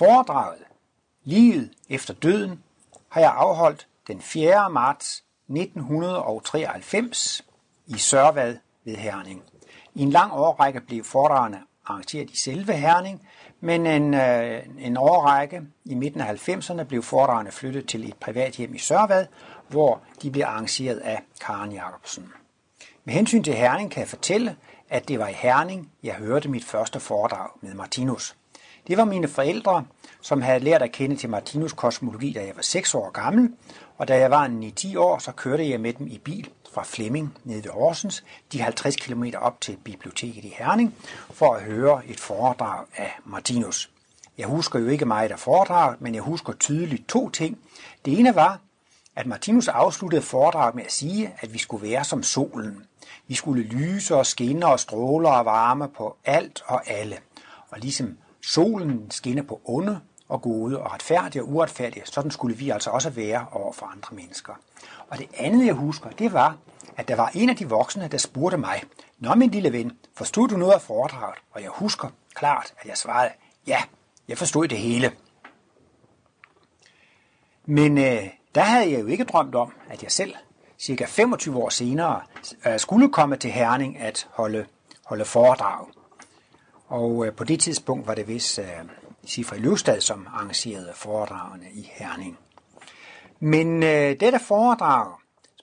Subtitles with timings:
[0.00, 0.62] Foredraget
[1.24, 2.62] Livet efter døden
[3.08, 4.70] har jeg afholdt den 4.
[4.70, 7.44] marts 1993
[7.86, 9.42] i Sørvad ved Herning.
[9.94, 13.28] I en lang årrække blev foredragene arrangeret i selve Herning,
[13.60, 18.52] men en, øh, en årrække i midten af 90'erne blev foredragene flyttet til et privat
[18.52, 19.26] hjem i Sørvad,
[19.68, 22.32] hvor de blev arrangeret af Karen Jacobsen.
[23.04, 24.56] Med hensyn til Herning kan jeg fortælle,
[24.88, 28.36] at det var i Herning, jeg hørte mit første foredrag med Martinus.
[28.90, 29.84] Det var mine forældre,
[30.20, 33.52] som havde lært at kende til Martinus kosmologi, da jeg var 6 år gammel,
[33.98, 34.48] og da jeg var
[34.80, 38.60] 9-10 år, så kørte jeg med dem i bil fra Flemming ned ved Horsens, de
[38.62, 40.94] 50 km op til biblioteket i Herning,
[41.30, 43.90] for at høre et foredrag af Martinus.
[44.38, 47.58] Jeg husker jo ikke meget af foredraget, men jeg husker tydeligt to ting.
[48.04, 48.60] Det ene var,
[49.16, 52.86] at Martinus afsluttede foredraget med at sige, at vi skulle være som solen.
[53.26, 57.16] Vi skulle lyse og skinne og stråle og varme på alt og alle.
[57.70, 58.16] Og ligesom
[58.54, 63.10] solen skinner på onde og gode og retfærdige og uretfærdige, sådan skulle vi altså også
[63.10, 64.52] være over for andre mennesker.
[65.08, 66.56] Og det andet, jeg husker, det var,
[66.96, 68.82] at der var en af de voksne, der spurgte mig,
[69.18, 71.38] Nå min lille ven, forstod du noget af foredraget?
[71.50, 73.30] Og jeg husker klart, at jeg svarede,
[73.66, 73.82] ja,
[74.28, 75.12] jeg forstod det hele.
[77.66, 80.34] Men øh, der havde jeg jo ikke drømt om, at jeg selv,
[80.78, 82.20] cirka 25 år senere,
[82.66, 84.66] øh, skulle komme til Herning at holde,
[85.04, 85.86] holde foredrag.
[86.90, 88.66] Og øh, på det tidspunkt var det vist øh,
[89.24, 92.38] Sifri Løvstad, som arrangerede foredragene i Herning.
[93.40, 95.12] Men øh, dette foredrag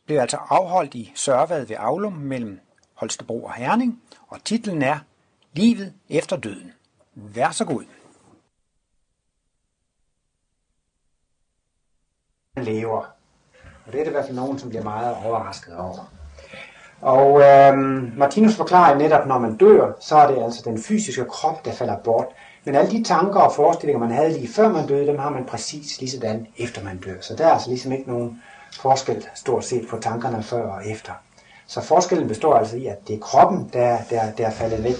[0.05, 2.59] blev altså afholdt i Sørvad ved Aulum mellem
[2.94, 5.00] Holstebro og Herning, og titlen er
[5.53, 6.73] Livet efter døden.
[7.16, 7.83] Vær så god.
[12.64, 13.05] lever.
[13.86, 16.11] Og det er det i hvert fald nogen, som bliver meget overrasket over.
[17.01, 21.65] Og øhm, Martinus forklarer netop, når man dør, så er det altså den fysiske krop,
[21.65, 22.25] der falder bort.
[22.65, 25.45] Men alle de tanker og forestillinger, man havde lige før man døde, dem har man
[25.45, 27.21] præcis lige sådan efter man dør.
[27.21, 28.41] Så der er altså ligesom ikke nogen
[28.81, 31.11] forskel stort set på tankerne før og efter.
[31.67, 34.95] Så forskellen består altså i, at det er kroppen, der, der, der er faldet væk.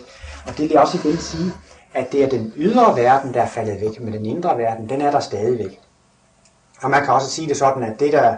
[0.47, 1.52] Og det vil også igen sige,
[1.94, 5.02] at det er den ydre verden, der er faldet væk, men den indre verden, den
[5.02, 5.80] er der stadigvæk.
[6.81, 8.36] Og man kan også sige det sådan, at det der,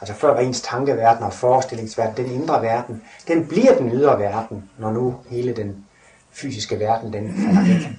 [0.00, 4.70] altså før var ens tankeverden og forestillingsverden, den indre verden, den bliver den ydre verden,
[4.78, 5.86] når nu hele den
[6.32, 7.92] fysiske verden, den falder væk.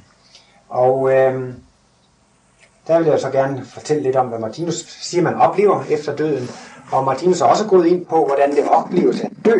[0.69, 1.53] Og øh,
[2.87, 6.49] der vil jeg så gerne fortælle lidt om, hvad Martinus siger, man oplever efter døden.
[6.91, 9.59] Og Martinus har også gået ind på, hvordan det opleves at dø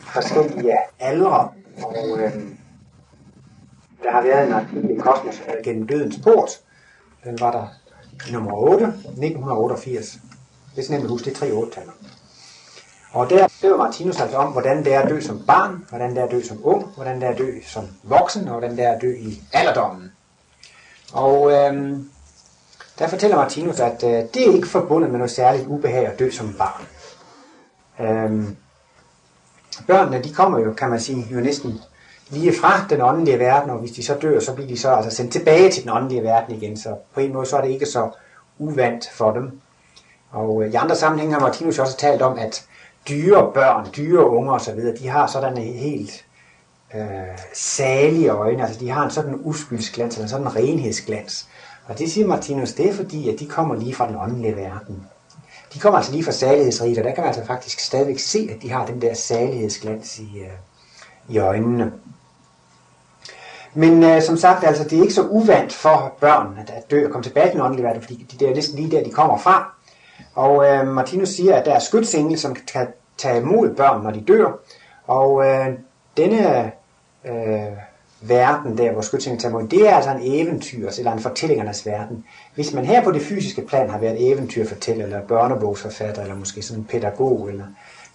[0.00, 1.48] forskellige aldre.
[1.82, 2.32] Og øh,
[4.02, 6.50] der har været en artikel i Kosmos øh, gennem dødens port.
[7.24, 7.66] Den var der
[8.32, 10.18] nummer 8, 1988.
[10.78, 11.92] Det er sådan nemt at huske, det er tre otte-taller.
[13.12, 16.18] Og der skriver Martinus altså om, hvordan det er at dø som barn, hvordan det
[16.18, 18.84] er at dø som ung, hvordan det er at dø som voksen, og hvordan det
[18.84, 20.12] er at dø i alderdommen.
[21.12, 22.10] Og øhm,
[22.98, 26.30] der fortæller Martinus, at øh, det er ikke forbundet med noget særligt ubehag at dø
[26.30, 26.86] som barn.
[28.06, 28.56] Øhm,
[29.86, 31.80] børnene, de kommer jo, kan man sige, jo næsten
[32.28, 35.16] lige fra den åndelige verden, og hvis de så dør, så bliver de så altså
[35.16, 36.76] sendt tilbage til den åndelige verden igen.
[36.76, 38.10] Så på en måde så er det ikke så
[38.58, 39.60] uvandt for dem.
[40.30, 42.66] Og øh, i andre sammenhænge har Martinus også talt om, at
[43.08, 46.24] dyre børn, dyre unger osv., de har sådan en helt
[46.94, 51.48] øh, salige øjne, altså de har en sådan uskyldsglans, eller en sådan renhedsglans.
[51.86, 55.06] Og det siger Martinus, det er fordi, at de kommer lige fra den åndelige verden.
[55.74, 58.62] De kommer altså lige fra salighedsriget, og der kan man altså faktisk stadigvæk se, at
[58.62, 60.50] de har den der salighedsglans i, øh,
[61.28, 61.92] i øjnene.
[63.74, 67.06] Men øh, som sagt, altså, det er ikke så uvandt for børn at, at dø
[67.06, 69.38] og komme tilbage til den åndelige verden, fordi det er næsten lige der, de kommer
[69.38, 69.77] fra.
[70.34, 72.86] Og øh, Martinus siger, at der er skytsengel, som kan
[73.18, 74.52] tage imod børn, når de dør.
[75.06, 75.66] Og øh,
[76.16, 76.72] denne
[77.24, 77.72] øh,
[78.20, 81.86] verden der, hvor skytsengel tager imod, det er altså en eventyrs altså eller en fortællingernes
[81.86, 82.24] verden.
[82.54, 86.80] Hvis man her på det fysiske plan har været eventyrfortæller, eller børnebogsforfatter, eller måske sådan
[86.80, 87.64] en pædagog, eller,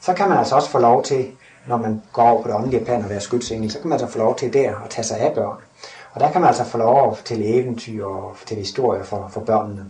[0.01, 1.27] så kan man altså også få lov til
[1.67, 4.07] når man går over på det åndelige plan og være skytsengel, så kan man altså
[4.07, 5.57] få lov til der at tage sig af børn.
[6.13, 9.85] Og der kan man altså få lov til eventyr og til historier for, for børnene.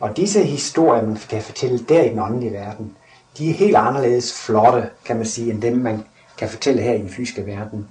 [0.00, 2.96] Og disse historier, man kan fortælle der i den åndelige verden,
[3.38, 6.04] de er helt anderledes flotte, kan man sige, end dem, man
[6.38, 7.88] kan fortælle her i den fysiske verden.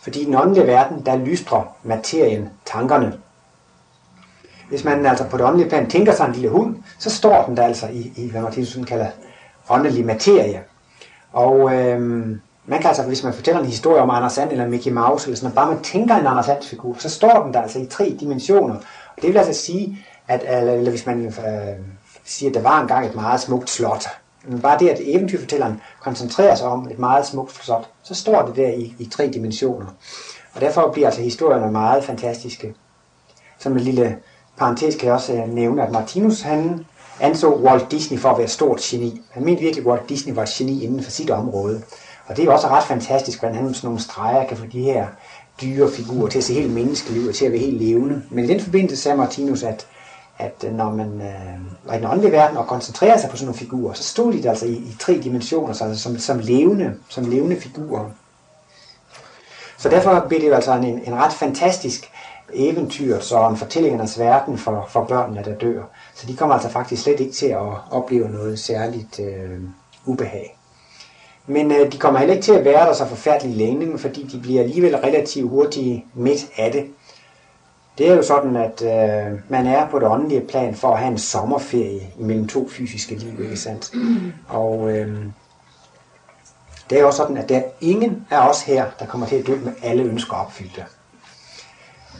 [0.00, 3.18] Fordi i den åndelige verden, der lystrer materien tankerne.
[4.68, 7.56] Hvis man altså på det åndelige plan tænker sig en lille hund, så står den
[7.56, 9.06] der altså i, i hvad Martinus kalder
[9.68, 10.62] åndelig materie.
[11.32, 14.90] Og øhm, man kan altså, hvis man fortæller en historie om Anders Sand eller Mickey
[14.90, 17.78] Mouse, eller sådan bare man tænker en Anders Sand figur, så står den der altså
[17.78, 18.74] i tre dimensioner.
[19.16, 21.32] Og det vil altså sige, at eller, eller hvis man øh,
[22.24, 24.06] siger, at der var engang et meget smukt slot,
[24.48, 28.56] men bare det, at eventyrfortælleren koncentrerer sig om et meget smukt slot, så står det
[28.56, 29.86] der i, i tre dimensioner.
[30.54, 32.74] Og derfor bliver altså historierne meget fantastiske.
[33.58, 34.16] Som en lille
[34.56, 36.86] parentes kan jeg også øh, nævne, at Martinus han
[37.20, 39.22] anså Walt Disney for at være et stort geni.
[39.30, 41.82] Han mente virkelig, at Walt Disney var et geni inden for sit område.
[42.26, 44.82] Og det er også ret fantastisk, hvordan han med sådan nogle streger kan få de
[44.82, 45.06] her
[45.60, 48.22] dyre figurer til at se helt menneskelige og til at være helt levende.
[48.30, 49.86] Men i den forbindelse sagde Martinus, at,
[50.38, 53.46] at øh, når man øh, var i den åndelige verden og koncentrerede sig på sådan
[53.46, 56.38] nogle figurer, så stod de der altså i, i tre dimensioner, så altså som, som,
[56.38, 58.10] levende, som levende figurer.
[59.78, 62.10] Så derfor bliver det jo altså en, en ret fantastisk
[62.52, 65.82] eventyr, så en fortællingernes verden for, for børnene, der dør.
[66.14, 69.60] Så de kommer altså faktisk slet ikke til at opleve noget særligt øh,
[70.06, 70.58] ubehag.
[71.46, 74.40] Men øh, de kommer heller ikke til at være der så forfærdeligt længe, fordi de
[74.40, 76.86] bliver alligevel relativt hurtigt midt af det.
[77.98, 81.10] Det er jo sådan, at øh, man er på det åndelige plan for at have
[81.10, 83.92] en sommerferie imellem to fysiske liv, ikke sandt?
[84.48, 85.24] Og øh,
[86.90, 89.46] det er jo sådan, at der er ingen af os her, der kommer til at
[89.46, 90.84] dø med alle ønsker opfyldte.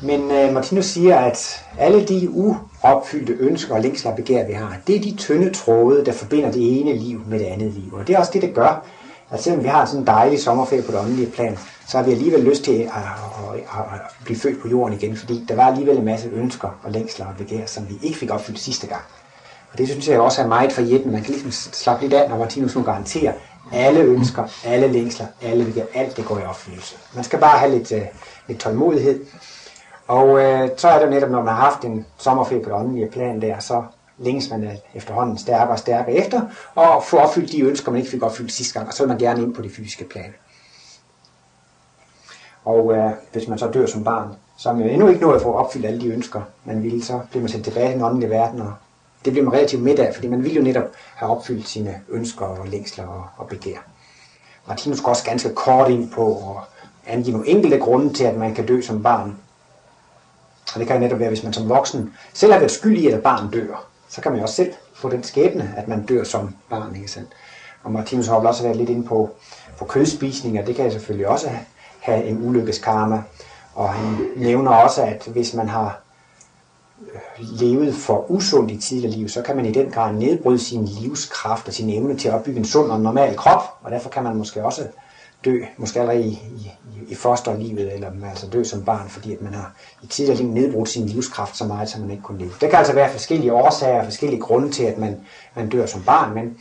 [0.03, 4.77] Men øh, Martinus siger, at alle de uopfyldte ønsker og længsler og begær, vi har,
[4.87, 7.95] det er de tynde tråde, der forbinder det ene liv med det andet liv.
[7.95, 8.85] Og det er også det, der gør,
[9.31, 11.59] at selvom vi har sådan en dejlig sommerferie på det åndelige plan,
[11.89, 15.17] så har vi alligevel lyst til at, at, at, at blive født på jorden igen,
[15.17, 18.31] fordi der var alligevel en masse ønsker og længsler og begær, som vi ikke fik
[18.31, 19.03] opfyldt sidste gang.
[19.73, 21.13] Og det synes jeg også er meget forjættende.
[21.13, 23.33] Man kan ligesom slappe lidt af, når Martinus nu garanterer,
[23.73, 26.97] alle ønsker, alle længsler, alle begær, alt det går i opfyldelse.
[27.15, 27.99] Man skal bare have lidt, uh,
[28.49, 29.25] lidt tålmodighed.
[30.09, 33.11] Og uh, så er det netop, når man har haft en sommerferie på det åndelige
[33.11, 33.83] plan der, så
[34.19, 36.41] længes man efterhånden stærkere og stærkere efter,
[36.75, 39.19] og få opfyldt de ønsker, man ikke fik opfyldt sidste gang, og så vil man
[39.19, 40.35] gerne ind på det fysiske plan.
[42.65, 44.29] Og øh, hvis man så dør som barn,
[44.59, 47.05] så er man jo endnu ikke nået at få opfyldt alle de ønsker, man ville,
[47.05, 48.75] så bliver man sendt tilbage i den åndelige verden, og
[49.25, 50.85] det bliver man relativt midt af, fordi man vil jo netop
[51.15, 53.79] have opfyldt sine ønsker og længsler og, og begær.
[54.69, 58.55] Martinus går også ganske kort ind på at angive nogle enkelte grunde til, at man
[58.55, 59.39] kan dø som barn.
[60.75, 63.15] Og det kan netop være, hvis man som voksen selv har været skyld i, at
[63.15, 66.25] et barn dør så kan man jo også selv få den skæbne, at man dør
[66.25, 67.29] som barn, ikke sandt?
[67.83, 69.31] Og Martinus har også været lidt inde på,
[69.79, 71.51] på kødspisning, og det kan selvfølgelig også
[72.01, 73.23] have en ulykkeskarma.
[73.75, 76.01] Og han nævner også, at hvis man har
[77.01, 80.85] øh, levet for usundt i tidligere liv, så kan man i den grad nedbryde sin
[80.85, 84.23] livskraft og sin evne til at opbygge en sund og normal krop, og derfor kan
[84.23, 84.83] man måske også
[85.45, 86.73] dø, måske allerede i, i,
[87.09, 90.49] i fosterlivet, eller man altså dø som barn, fordi at man har i tidligere liv
[90.49, 92.51] nedbrudt sin livskraft så meget, som man ikke kunne leve.
[92.61, 95.21] Det kan altså være forskellige årsager og forskellige grunde til, at man,
[95.55, 96.59] man dør som barn, men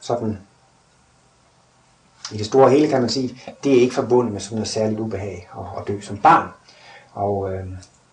[0.00, 0.38] sådan
[2.32, 5.00] i det store hele kan man sige, det er ikke forbundet med sådan noget særligt
[5.00, 6.48] ubehag at, at dø som barn.
[7.12, 7.64] Og øh,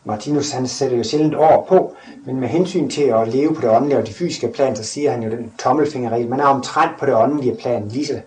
[0.03, 1.95] Martinus han sætter jo sjældent over på,
[2.25, 5.11] men med hensyn til at leve på det åndelige og de fysiske plan, så siger
[5.11, 8.21] han jo den tommelfingerregel, man er omtrent på det åndelige plan lige så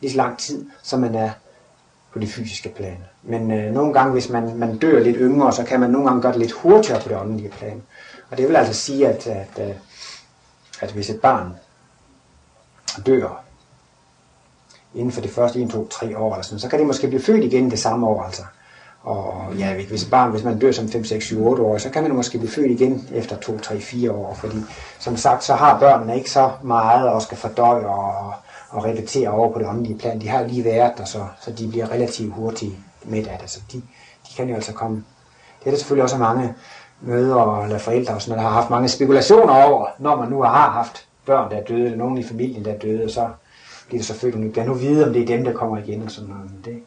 [0.00, 1.30] lige så lang tid, som man er
[2.12, 2.96] på det fysiske plan.
[3.22, 6.22] Men øh, nogle gange, hvis man, man dør lidt yngre, så kan man nogle gange
[6.22, 7.82] gøre det lidt hurtigere på det åndelige plan.
[8.30, 9.76] Og det vil altså sige, at, at, at,
[10.80, 11.54] at hvis et barn
[13.06, 13.44] dør
[14.94, 17.22] inden for det første 1, 2, 3 år, eller sådan, så kan det måske blive
[17.22, 18.22] født igen det samme år.
[18.22, 18.42] Altså.
[19.02, 21.90] Og ja, hvis et barn, hvis man dør som 5, 6, 7, 8 år, så
[21.90, 24.56] kan man måske blive født igen efter 2, 3, 4 år, fordi
[24.98, 28.34] som sagt, så har børnene ikke så meget at skal fordøje og,
[28.70, 30.20] og repetere over på det åndelige plan.
[30.20, 32.72] De har lige været der, så, så de bliver relativt hurtigt
[33.04, 33.50] med af det.
[33.50, 33.76] Så de,
[34.28, 35.04] de kan jo altså komme.
[35.60, 36.54] Det er der selvfølgelig også mange
[37.00, 40.70] mødre eller forældre, og sådan, der har haft mange spekulationer over, når man nu har
[40.70, 43.30] haft børn, der er døde, eller nogen i familien, der er døde, og så
[43.86, 46.28] bliver det selvfølgelig, bliver nu vide, om det er dem, der kommer igen og sådan
[46.28, 46.50] noget.
[46.50, 46.82] Men det,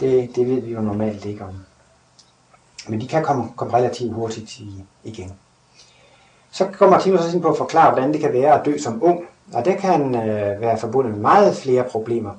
[0.00, 1.54] det, det ved vi jo normalt ikke om.
[2.88, 4.60] Men de kan komme, komme relativt hurtigt
[5.04, 5.32] igen.
[6.54, 9.04] Så kommer Martinus også ind på at forklare, hvordan det kan være at dø som
[9.04, 9.24] ung.
[9.52, 12.30] Og det kan øh, være forbundet med meget flere problemer.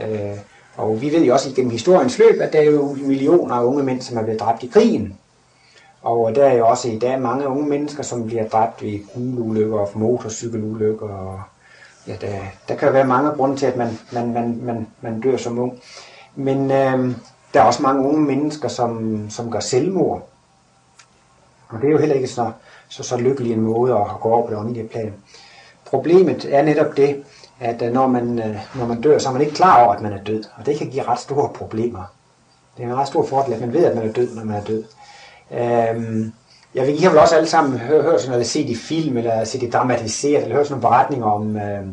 [0.00, 0.38] Øh,
[0.76, 3.82] og vi ved jo også igennem historiens løb, at der er jo millioner af unge
[3.82, 5.18] mænd, som er blevet dræbt i krigen.
[6.02, 9.78] Og der er jo også i dag mange unge mennesker, som bliver dræbt ved bilulykker
[9.78, 11.08] og motorcykelulykker.
[11.08, 11.40] Og
[12.06, 12.38] ja, der,
[12.68, 15.80] der kan være mange grunde til, at man, man, man, man, man dør som ung.
[16.36, 17.14] Men øh,
[17.54, 20.28] der er også mange unge mennesker, som, som gør selvmord.
[21.68, 22.52] Og det er jo heller ikke så,
[22.90, 25.14] så, så lykkelig en måde at gå over på det åndelige plan.
[25.84, 27.24] Problemet er netop det,
[27.60, 30.02] at øh, når man, øh, når man dør, så er man ikke klar over, at
[30.02, 30.44] man er død.
[30.56, 32.02] Og det kan give ret store problemer.
[32.76, 34.56] Det er en ret stor fordel, at man ved, at man er død, når man
[34.56, 34.84] er død.
[35.50, 36.32] Øhm,
[36.74, 39.16] jeg vil, I har vel også alle sammen hørt, hørt sådan noget, set i film,
[39.16, 41.86] eller set det dramatiseret, eller hørt sådan nogle beretninger om, øh,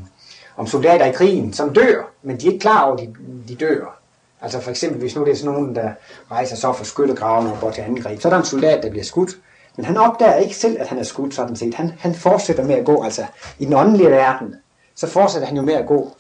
[0.58, 3.16] om soldater i krigen, som dør, men de er ikke klar over, at de,
[3.48, 4.00] de dør.
[4.42, 5.92] Altså for eksempel, hvis nu det er sådan nogen, der
[6.32, 9.04] rejser så for skyttegraven og går til angreb, så er der en soldat, der bliver
[9.04, 9.32] skudt,
[9.78, 11.74] men han opdager ikke selv, at han er skudt sådan set.
[11.74, 13.26] Han, han fortsætter med at gå, altså
[13.60, 14.56] i den åndelige verden,
[14.96, 16.12] så fortsætter han jo med at gå.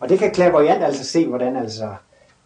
[0.00, 1.88] Og det kan Clairvoyant altså se, hvordan altså,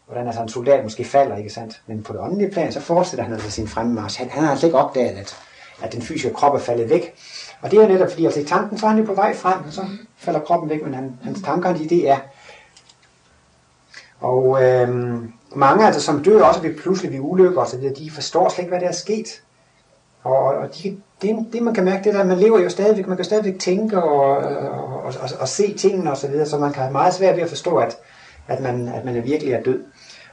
[0.06, 1.82] hvordan altså en soldat måske falder, ikke sandt?
[1.86, 4.18] Men på det åndelige plan, så fortsætter han altså sin fremmarsch.
[4.18, 5.36] Han, han har altså ikke opdaget, at,
[5.82, 7.14] at den fysiske krop er faldet væk.
[7.62, 9.58] Og det er netop fordi, altså i tanken, så er han jo på vej frem,
[9.66, 9.82] og så
[10.16, 12.18] falder kroppen væk, men han, hans tanker, de, det er.
[14.20, 18.10] Og øhm, mange, altså, som dør også ved pludselig ved ulykker og så videre, de
[18.10, 19.42] forstår slet ikke, hvad der er sket.
[20.62, 23.16] Og, de, det, det, man kan mærke, det der, at man lever jo stadigvæk, man
[23.16, 26.72] kan stadigvæk tænke og, og, og, og, og se tingene og så videre, så man
[26.72, 27.98] kan have meget svært ved at forstå, at,
[28.48, 29.80] at, man, at man er virkelig er død.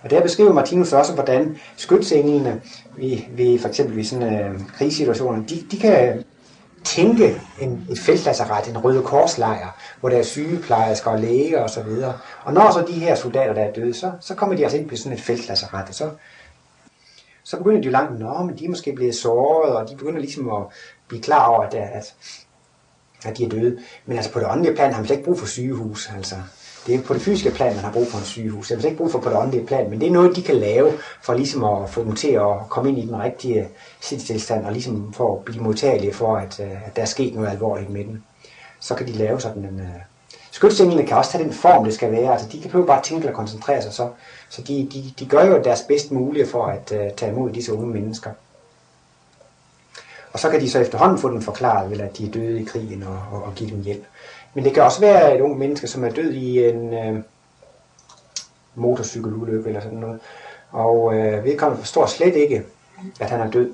[0.04, 2.62] Og der beskriver Martinus også, hvordan skytsenglene
[2.98, 6.24] ved, ved for eksempel ved sådan øh, krigssituationer, de, de kan
[6.84, 11.84] tænke en, et feltlasseret, en røde korslejr, hvor der er sygeplejersker og læger og så
[11.84, 12.14] videre.
[12.44, 14.90] Og når så de her soldater, der er døde, så, så kommer de altså ind
[14.90, 16.10] på sådan et feltlasseret, og så,
[17.48, 20.20] så begynder de jo langt, nå, men de er måske blevet såret, og de begynder
[20.20, 20.64] ligesom at
[21.08, 22.16] blive klar over, at, at,
[23.24, 23.80] at de er døde.
[24.06, 26.36] Men altså på det åndelige plan har man slet ikke brug for sygehus, altså.
[26.88, 28.68] Det er på det fysiske plan, man har brug for en sygehus.
[28.68, 30.56] Det er ikke brug for på det åndelige plan, men det er noget, de kan
[30.56, 30.92] lave
[31.24, 33.68] for ligesom at få dem til at komme ind i den rigtige
[34.02, 37.50] sindstilstand, og ligesom for at blive modtagelige for, at, øh, at der er sket noget
[37.50, 38.24] alvorligt med dem.
[38.80, 39.80] Så kan de lave sådan en...
[39.80, 40.17] Øh,
[40.58, 40.62] Uh...
[40.62, 42.32] Skytsenglene kan også tage den form, det skal være.
[42.32, 44.10] Altså, de kan prøve bare tænke og koncentrere sig, så,
[44.50, 47.74] så de, de, de gør jo deres bedst mulige for at uh, tage imod disse
[47.74, 48.32] unge mennesker.
[50.34, 52.64] Og så kan de så efterhånden få den forklaret, vel, at de er døde i
[52.64, 54.04] krigen og, og, og give dem hjælp.
[54.54, 57.24] Men det kan også være et ung menneske, som er død i en øh,
[58.76, 60.20] motorcykelulykke eller sådan noget.
[60.72, 62.64] Og øh, vedkommende forstår slet ikke,
[63.20, 63.72] at han er død.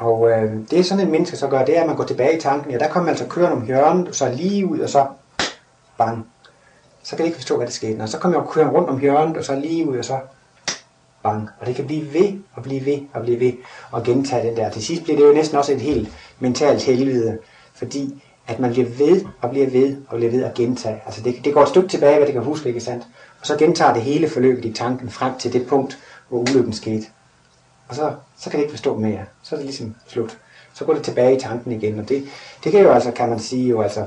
[0.00, 2.36] Og øh, det er sådan en menneske så gør, det er, at man går tilbage
[2.36, 2.70] i tanken.
[2.70, 5.06] Ja, der kommer man altså kørende om hjørnet, så lige ud, og så
[5.98, 6.26] bang.
[7.02, 8.02] Så kan det ikke forstå, hvad der skete.
[8.02, 10.18] Og så kommer jeg kørende rundt om hjørnet, og så lige ud, og så
[11.22, 11.48] bang.
[11.60, 13.52] Og det kan blive ved, og blive ved, og blive ved,
[13.90, 14.70] og gentage den der.
[14.70, 17.38] Til sidst bliver det jo næsten også et helt mentalt helvede,
[17.74, 21.02] fordi at man bliver ved og bliver ved og bliver ved at gentage.
[21.06, 23.04] Altså det, det går et stykke tilbage, hvad det kan huske, ikke sandt?
[23.40, 27.06] Og så gentager det hele forløbet i tanken frem til det punkt, hvor ulykken skete.
[27.90, 29.20] Og så, så kan det ikke forstå mere.
[29.42, 30.38] Så er det ligesom slut.
[30.74, 32.24] Så går det tilbage i tanken igen, og det,
[32.64, 34.04] det kan jo altså, kan man sige, jo altså,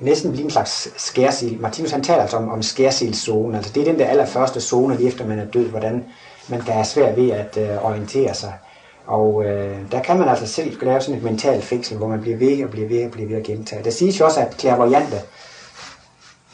[0.00, 1.60] næsten blive en slags skærsild.
[1.60, 3.56] Martinus han taler altså om, om skærsildszone.
[3.56, 6.04] Altså det er den der allerførste zone, lige efter man er død, hvordan
[6.48, 8.52] man kan have svært ved at øh, orientere sig.
[9.06, 12.36] Og øh, der kan man altså selv lave sådan et mentalt fængsel, hvor man bliver
[12.36, 13.84] ved og bliver ved og bliver ved at gentage.
[13.84, 15.20] Der siges jo også, at klærvoyante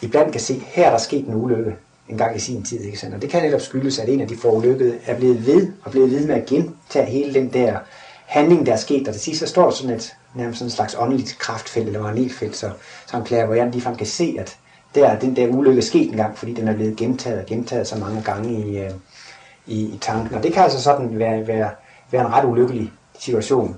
[0.01, 1.77] iblandt kan se, her er der sket en ulykke
[2.11, 2.81] en gang i sin tid.
[2.81, 3.15] Ikke sandt?
[3.15, 6.11] Og det kan netop skyldes, at en af de forulykkede er blevet ved og blevet
[6.11, 7.79] ved med at gentage hele den der
[8.27, 9.09] handling, der er sket.
[9.09, 12.03] Og til sidst så står der sådan et nærmest sådan en slags åndeligt kraftfelt eller
[12.03, 12.71] magnetfelt, så,
[13.07, 14.57] så en jeg ligefrem kan se, at
[14.95, 17.87] der er den der ulykke sket en gang, fordi den er blevet gentaget og gentaget
[17.87, 18.91] så mange gange i, øh,
[19.67, 20.35] i, i tanken.
[20.35, 21.71] Og det kan altså sådan være, være
[22.11, 23.77] være en ret ulykkelig situation.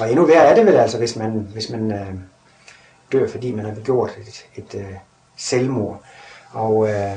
[0.00, 2.14] Og endnu værre er det vel altså, hvis man, hvis man øh,
[3.12, 4.94] dør, fordi man har begået et, et øh,
[5.36, 6.02] selvmord.
[6.52, 7.16] Og øh,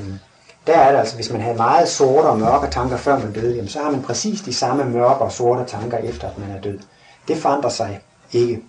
[0.67, 3.55] der er det altså, hvis man havde meget sorte og mørke tanker, før man døde,
[3.55, 6.61] jamen, så har man præcis de samme mørke og sorte tanker, efter at man er
[6.61, 6.79] død.
[7.27, 7.99] Det forandrer sig
[8.31, 8.61] ikke.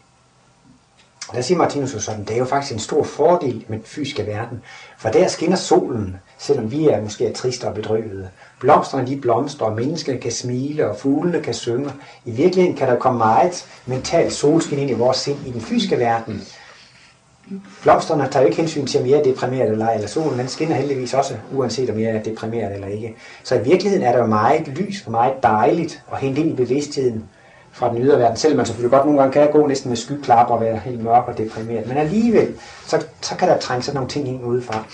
[1.28, 3.86] Og der siger Martinus jo sådan, det er jo faktisk en stor fordel med den
[3.86, 4.62] fysiske verden,
[4.98, 8.28] for der skinner solen, selvom vi er måske er triste og bedrøvede.
[8.60, 11.92] Blomsterne de blomstrer, og menneskene kan smile, og fuglene kan synge.
[12.24, 15.98] I virkeligheden kan der komme meget mentalt solskin ind i vores sind i den fysiske
[15.98, 16.42] verden.
[17.82, 20.48] Blomsterne tager jo ikke hensyn til, om jeg er deprimeret eller ej, eller solen den
[20.48, 23.16] skinner heldigvis også, uanset om jeg er deprimeret eller ikke.
[23.44, 26.54] Så i virkeligheden er der jo meget lys og meget dejligt at hente ind i
[26.54, 27.24] bevidstheden
[27.72, 30.54] fra den ydre verden, selvom man selvfølgelig godt nogle gange kan gå næsten med skyklapper
[30.54, 31.86] og være helt mørk og deprimeret.
[31.86, 32.54] Men alligevel,
[32.86, 34.84] så, så kan der trænge sådan nogle ting ind udefra.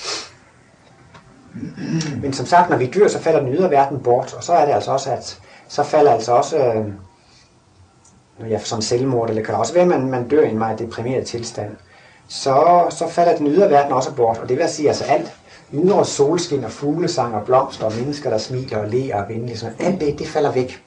[2.22, 4.66] Men som sagt, når vi dør, så falder den ydre verden bort, og så er
[4.66, 9.60] det altså også, at så falder altså også, øh, ja, sådan selvmord, eller kan det
[9.60, 11.76] også være, at man, man dør i en meget deprimeret tilstand,
[12.28, 15.32] så, så falder den ydre verden også bort, og det vil sige altså alt,
[15.72, 19.76] ydre solskin og fuglesang og blomster og mennesker, der smiler og ler og venlige, sådan,
[19.78, 20.82] alt det, det falder væk.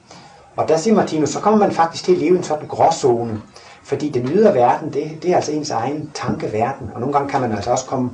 [0.56, 3.40] Og der siger Martinus, så kommer man faktisk til at leve i en sådan gråzone,
[3.84, 7.40] fordi den ydre verden, det, det er altså ens egen tankeverden, og nogle gange kan
[7.40, 8.10] man altså også komme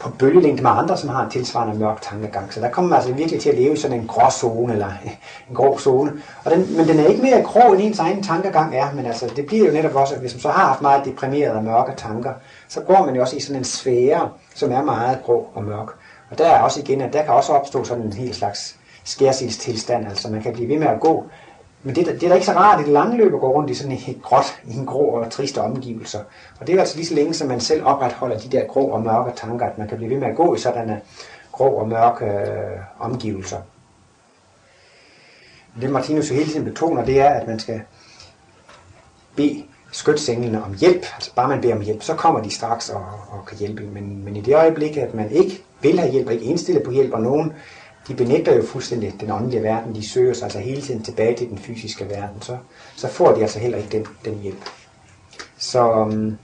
[0.00, 2.52] på bølgelængde med andre, som har en tilsvarende mørk tankegang.
[2.52, 4.88] Så der kommer man altså virkelig til at leve i sådan en grå zone, eller
[5.48, 6.12] en grå zone.
[6.44, 9.32] Og den, men den er ikke mere grå, end ens egen tankegang er, men altså,
[9.36, 11.92] det bliver jo netop også, at hvis man så har haft meget deprimerede og mørke
[11.96, 12.32] tanker,
[12.68, 15.88] så går man jo også i sådan en sfære, som er meget grå og mørk.
[16.30, 20.08] Og der er også igen, at der kan også opstå sådan en helt slags skærsildstilstand,
[20.08, 21.24] altså man kan blive ved med at gå
[21.86, 23.70] men det, det er da ikke så rart i det lange løb at gå rundt
[23.70, 26.20] i sådan en gråt, i en grå og triste omgivelser.
[26.60, 29.02] Og det er altså lige så længe, som man selv opretholder de der grå og
[29.02, 31.00] mørke tanker, at man kan blive ved med at gå i sådanne
[31.52, 33.58] grå og mørke øh, omgivelser.
[35.80, 37.80] Det Martinus jo hele tiden betoner, det er, at man skal
[39.36, 39.64] bede
[39.96, 41.06] skytsenglene om hjælp.
[41.14, 43.82] Altså bare man beder om hjælp, så kommer de straks og, og kan hjælpe.
[43.82, 46.90] Men, men i det øjeblik, at man ikke vil have hjælp, og ikke indstillet på
[46.90, 47.52] hjælp, og nogen
[48.08, 49.94] de benægter jo fuldstændig den åndelige verden.
[49.94, 52.42] De søger sig altså hele tiden tilbage til den fysiske verden.
[52.42, 52.56] Så,
[52.96, 54.70] så får de altså heller ikke den, den hjælp.
[55.58, 56.38] Så um,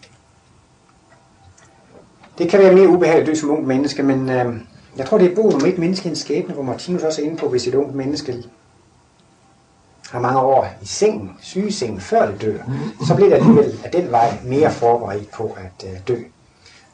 [2.38, 4.56] det kan være mere ubehageligt at dø som ung menneske, men uh,
[4.96, 7.36] jeg tror, det er bogen om et menneske en skæbne, hvor Martinus også er inde
[7.36, 8.44] på, hvis et ungt menneske
[10.12, 12.58] har mange år i sengen, sygesengen, før det dør,
[13.06, 16.16] så bliver det alligevel af den vej mere forberedt på at uh, dø.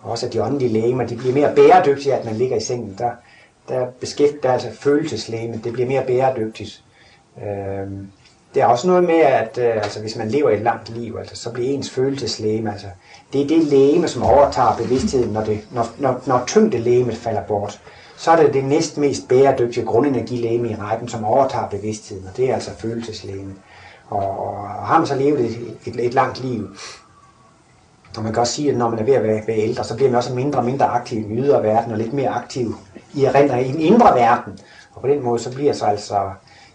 [0.03, 2.95] Og også at de åndelige lægemer, de bliver mere bæredygtige, at man ligger i sengen.
[2.99, 3.11] Der,
[3.69, 6.83] der beskæftiger altså følelseslæme, det bliver mere bæredygtigt.
[7.47, 8.09] Øhm,
[8.55, 11.37] det er også noget med, at øh, altså, hvis man lever et langt liv, altså,
[11.37, 12.87] så bliver ens følelseslæme, altså,
[13.33, 17.81] det er det læme, som overtager bevidstheden, når, det, når, når, når tyngdelæmet falder bort.
[18.19, 22.51] Så er det det næst mest bæredygtige grundenergilæme i rækken, som overtager bevidstheden, og det
[22.51, 23.55] er altså følelseslæme.
[24.09, 26.69] Og, og har man så levet et, et, et langt liv,
[28.17, 29.97] og man kan også sige, at når man er ved at være, være ældre, så
[29.97, 32.75] bliver man også mindre og mindre aktiv i den ydre verden, og lidt mere aktiv
[33.15, 33.27] i,
[33.67, 34.59] i den indre verden.
[34.95, 36.31] Og på den måde, så bliver så altså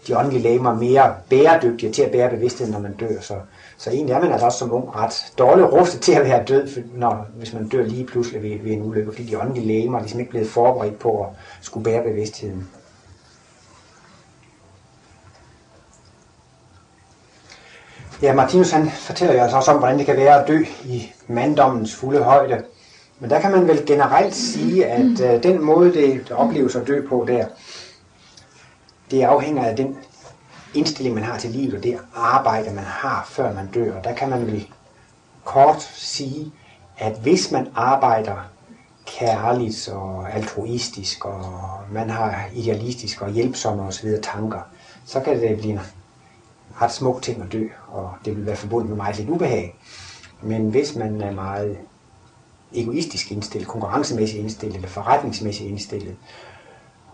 [0.06, 3.20] de åndelige læmer mere bæredygtige til at bære bevidstheden, når man dør.
[3.20, 3.34] Så,
[3.76, 6.82] så egentlig er man altså også som ung ret dårligt rustet til at være død,
[6.94, 10.02] når, hvis man dør lige pludselig ved, ved en ulykke, fordi de åndelige lægemer er
[10.02, 11.28] ligesom ikke blevet forberedt på at
[11.60, 12.68] skulle bære bevidstheden.
[18.22, 21.12] Ja, Martinus han fortæller jo altså også om, hvordan det kan være at dø i
[21.28, 22.62] manddommens fulde højde.
[23.18, 27.06] Men der kan man vel generelt sige, at øh, den måde, det opleves at dø
[27.06, 27.46] på der,
[29.10, 29.96] det afhænger af den
[30.74, 33.98] indstilling, man har til livet, og det arbejde, man har, før man dør.
[33.98, 34.68] Og der kan man vel
[35.44, 36.52] kort sige,
[36.98, 38.36] at hvis man arbejder
[39.06, 41.44] kærligt og altruistisk, og
[41.90, 44.08] man har idealistiske og hjælpsomme osv.
[44.22, 44.60] tanker,
[45.04, 45.80] så kan det blive en
[46.82, 49.76] ret smuk ting at dø, og det vil være forbundet med meget lidt ubehag.
[50.42, 51.78] Men hvis man er meget
[52.72, 56.16] egoistisk indstillet, konkurrencemæssigt indstillet eller forretningsmæssigt indstillet,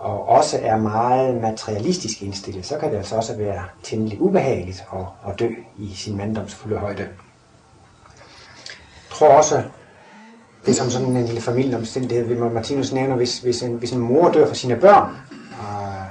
[0.01, 5.31] og også er meget materialistisk indstillet, så kan det altså også være temmelig ubehageligt at,
[5.31, 7.03] at dø i sin manddomsfulde højde.
[7.03, 7.09] Jeg
[9.11, 9.63] tror også,
[10.67, 13.99] det er som sådan en lille familieomstændighed, vil Martinus nævner, hvis, hvis, en, hvis en
[13.99, 16.07] mor dør for sine børn, øh,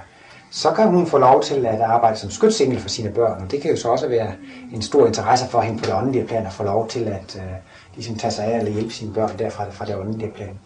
[0.52, 3.62] så kan hun få lov til at arbejde som skytsengel for sine børn, og det
[3.62, 4.34] kan jo så også være
[4.74, 7.52] en stor interesse for hende på det åndelige plan at få lov til at øh,
[7.96, 10.60] ligesom tage sig af eller hjælpe sine børn derfra fra det åndelige plan.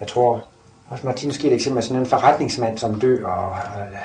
[0.00, 0.44] Jeg tror,
[0.90, 3.98] også Martinus giver et eksempel med sådan en forretningsmand, som dør, og øh,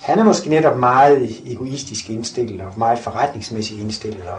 [0.00, 4.38] han er måske netop meget egoistisk indstillet og meget forretningsmæssigt indstillet, og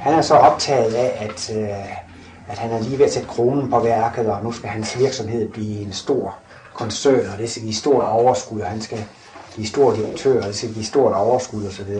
[0.00, 3.70] han er så optaget af, at, øh, at han er lige ved at sætte kronen
[3.70, 6.36] på værket, og nu skal hans virksomhed blive en stor
[6.74, 9.04] koncern, og det skal give stort overskud, og han skal
[9.54, 11.94] blive stor direktør, og det skal give stort overskud osv.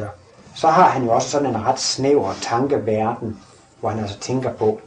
[0.55, 3.37] Så har han jo også sådan en ret snæver tankeverden,
[3.81, 4.81] hvor han altså tænker på,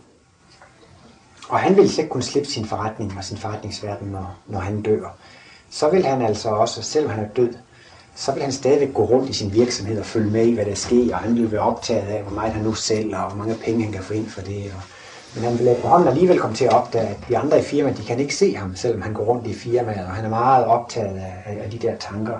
[1.49, 4.81] og han vil slet ikke kunne slippe sin forretning og sin forretningsverden, når, når han
[4.81, 5.15] dør.
[5.69, 7.53] Så vil han altså også, selvom han er død,
[8.15, 10.75] så vil han stadigvæk gå rundt i sin virksomhed og følge med i, hvad der
[10.75, 13.59] sker, og han vil være optaget af, hvor meget han nu sælger, og hvor mange
[13.65, 14.71] penge han kan få ind for det.
[14.75, 14.81] Og,
[15.35, 18.03] men han vil efterhånden alligevel komme til at opdage, at de andre i firmaet, de
[18.03, 21.17] kan ikke se ham, selvom han går rundt i firmaet, og han er meget optaget
[21.17, 22.39] af, af de der tanker.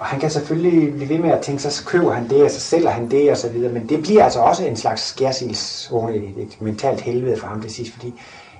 [0.00, 2.60] Og han kan selvfølgelig blive ved med at tænke, så køber han det, og så
[2.60, 3.72] sælger han det, og så videre.
[3.72, 7.70] Men det bliver altså også en slags skærsilsunge, et, et mentalt helvede for ham til
[7.70, 8.14] sidst, fordi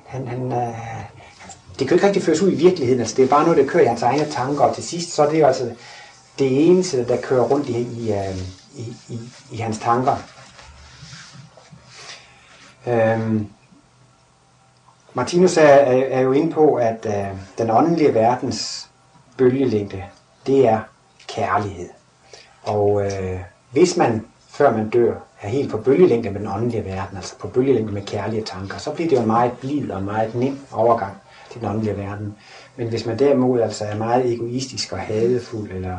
[0.07, 0.75] han, han, øh,
[1.79, 3.01] det kan jo ikke rigtig føres ud i virkeligheden.
[3.01, 5.23] Altså, det er bare noget, der kører i hans egne tanker, og til sidst, så
[5.27, 5.71] er det jo altså
[6.39, 8.39] det eneste, der kører rundt i, i, øh,
[8.77, 9.19] i, i,
[9.53, 10.17] i hans tanker.
[12.87, 13.47] Øhm,
[15.15, 18.89] Martinus er, er, er jo inde på, at øh, den åndelige verdens
[19.37, 20.03] bølgelængde,
[20.47, 20.81] det er
[21.35, 21.89] kærlighed.
[22.63, 23.41] Og øh,
[23.71, 27.49] hvis man, før man dør, er helt på bølgelængde med den åndelige verden, altså på
[27.49, 31.13] bølgelængde med kærlige tanker, så bliver det jo en meget blid og meget nem overgang
[31.51, 32.37] til den åndelige verden.
[32.77, 35.99] Men hvis man derimod altså er meget egoistisk og hadefuld, eller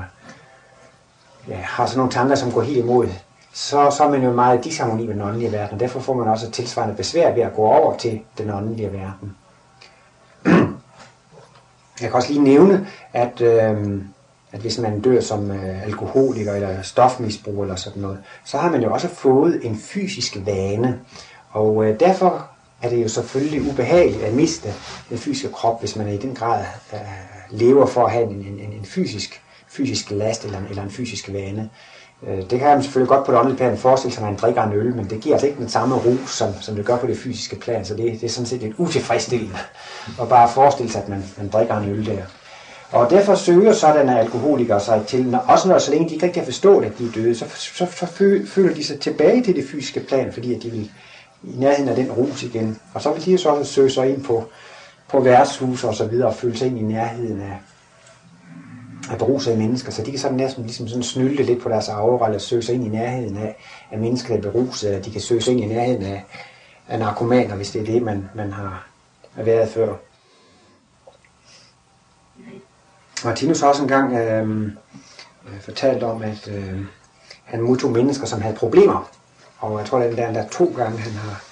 [1.47, 3.07] ja, har sådan nogle tanker, som går helt imod,
[3.53, 6.27] så, så er man jo meget disharmoni med den åndelige verden, og derfor får man
[6.27, 9.35] også tilsvarende besvær ved at gå over til den åndelige verden.
[12.01, 14.01] Jeg kan også lige nævne, at øh,
[14.51, 18.83] at hvis man dør som øh, alkoholiker eller stofmisbruger eller sådan noget, så har man
[18.83, 20.99] jo også fået en fysisk vane.
[21.49, 22.47] Og øh, derfor
[22.81, 24.73] er det jo selvfølgelig ubehageligt at miste
[25.09, 26.99] den fysiske krop, hvis man i den grad øh,
[27.49, 31.33] lever for at have en, en, en fysisk, fysisk last eller en, eller en fysisk
[31.33, 31.69] vane.
[32.27, 34.63] Øh, det kan man selvfølgelig godt på det åndelige plan forestille sig, at man drikker
[34.63, 37.07] en øl, men det giver altså ikke den samme ro, som, som det gør på
[37.07, 39.57] det fysiske plan, så det, det er sådan set lidt utilfredsstillende
[40.21, 42.23] at bare forestille sig, at man, man drikker en øl der.
[42.91, 46.43] Og derfor søger sådanne alkoholikere sig til, når, også når så længe de ikke rigtig
[46.43, 48.05] forstå, forstået, at de er døde, så, så, så
[48.45, 50.91] føler de sig tilbage til det fysiske plan, fordi at de vil
[51.43, 52.79] i nærheden af den rus igen.
[52.93, 54.43] Og så vil de så også søge sig ind på,
[55.09, 57.57] på værtshus og så videre, og føle sig ind i nærheden af,
[59.11, 62.25] er berusede mennesker, så de kan sådan næsten ligesom sådan snylde lidt på deres aura,
[62.25, 63.55] eller søge sig ind i nærheden af,
[63.91, 66.23] af mennesker, der er beruset, eller de kan søge sig ind i nærheden af,
[66.87, 68.87] af narkomaner, hvis det er det, man, man har
[69.35, 69.93] været før.
[73.25, 74.71] Martinus har også engang øhm,
[75.47, 76.79] øh, fortalt om, at øh,
[77.43, 79.09] han modtog mennesker, som havde problemer.
[79.59, 81.43] Og jeg tror, det er der to gange, han har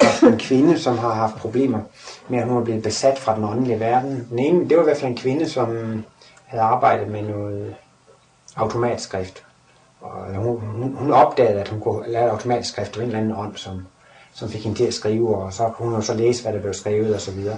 [0.00, 1.80] haft en kvinde, som har haft problemer
[2.28, 4.26] med, at hun er blevet besat fra den åndelige verden.
[4.30, 6.04] Den ene, det var i hvert fald en kvinde, som
[6.44, 7.74] havde arbejdet med noget
[8.56, 9.44] automatskrift.
[10.00, 13.56] Og hun, hun, hun opdagede, at hun kunne lære automatskrift ved en eller anden ånd,
[13.56, 13.86] som,
[14.34, 16.60] som fik hende til at skrive, og så kunne hun jo så læse, hvad der
[16.60, 17.56] blev skrevet og så videre.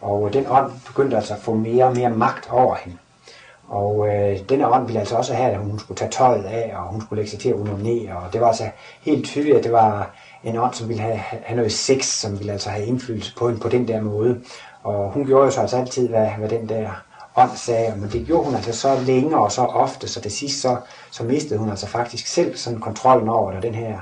[0.00, 2.98] Og den ånd begyndte altså at få mere og mere magt over hende.
[3.68, 6.82] Og øh, denne ånd ville altså også have, at hun skulle tage tøjet af, og
[6.82, 8.16] hun skulle lægge sig til at unionere.
[8.16, 10.10] Og det var altså helt tydeligt, at det var
[10.44, 13.60] en ånd, som ville have, have noget sex, som ville altså have indflydelse på hende
[13.60, 14.40] på den der måde.
[14.82, 16.90] Og hun gjorde jo så altså altid, hvad, hvad den der
[17.36, 20.60] ånd sagde, men det gjorde hun altså så længe og så ofte, så til sidst
[20.60, 20.76] så,
[21.10, 23.98] så mistede hun altså faktisk selv sådan kontrollen over det, den her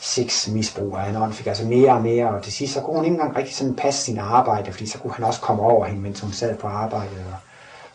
[0.00, 3.04] sexmisbrug af han ånd fik altså mere og mere, og til sidst så kunne hun
[3.04, 6.00] ikke engang rigtig sådan passe sin arbejde, fordi så kunne han også komme over hende,
[6.00, 7.36] mens hun sad på arbejde og,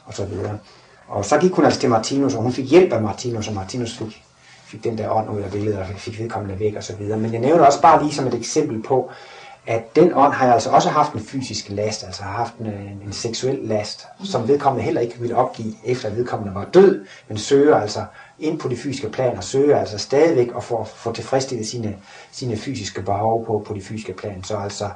[0.05, 0.57] og så videre.
[1.07, 3.97] Og så gik hun altså til Martinus, og hun fik hjælp af Martinus, og Martinus
[3.97, 4.23] fik,
[4.65, 7.19] fik den der ånd ud af billedet, og fik vedkommende væk og så videre.
[7.19, 9.11] Men jeg nævner også bare lige som et eksempel på,
[9.67, 12.67] at den ånd har altså også haft en fysisk last, altså har haft en,
[13.05, 17.37] en seksuel last, som vedkommende heller ikke ville opgive, efter at vedkommende var død, men
[17.37, 18.05] søger altså
[18.43, 21.97] ind på det fysiske plan og søger altså stadigvæk at få, få tilfredsstillet sine,
[22.31, 24.43] sine fysiske behov på, på det fysiske plan.
[24.43, 24.89] Så altså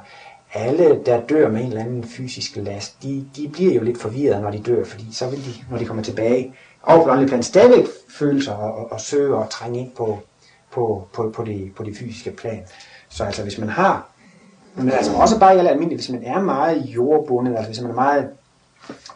[0.54, 4.42] alle, der dør med en eller anden fysisk last, de, de bliver jo lidt forvirrede,
[4.42, 7.86] når de dør, fordi så vil de, når de kommer tilbage, og på plan stadigvæk
[8.18, 10.18] føle sig og, og, og søge og trænge ind på,
[10.70, 12.62] på, på, på, det, på det fysiske plan.
[13.08, 14.08] Så altså hvis man har,
[14.74, 17.94] men altså også bare i almindeligt, hvis man er meget jordbundet, altså hvis man er
[17.94, 18.28] meget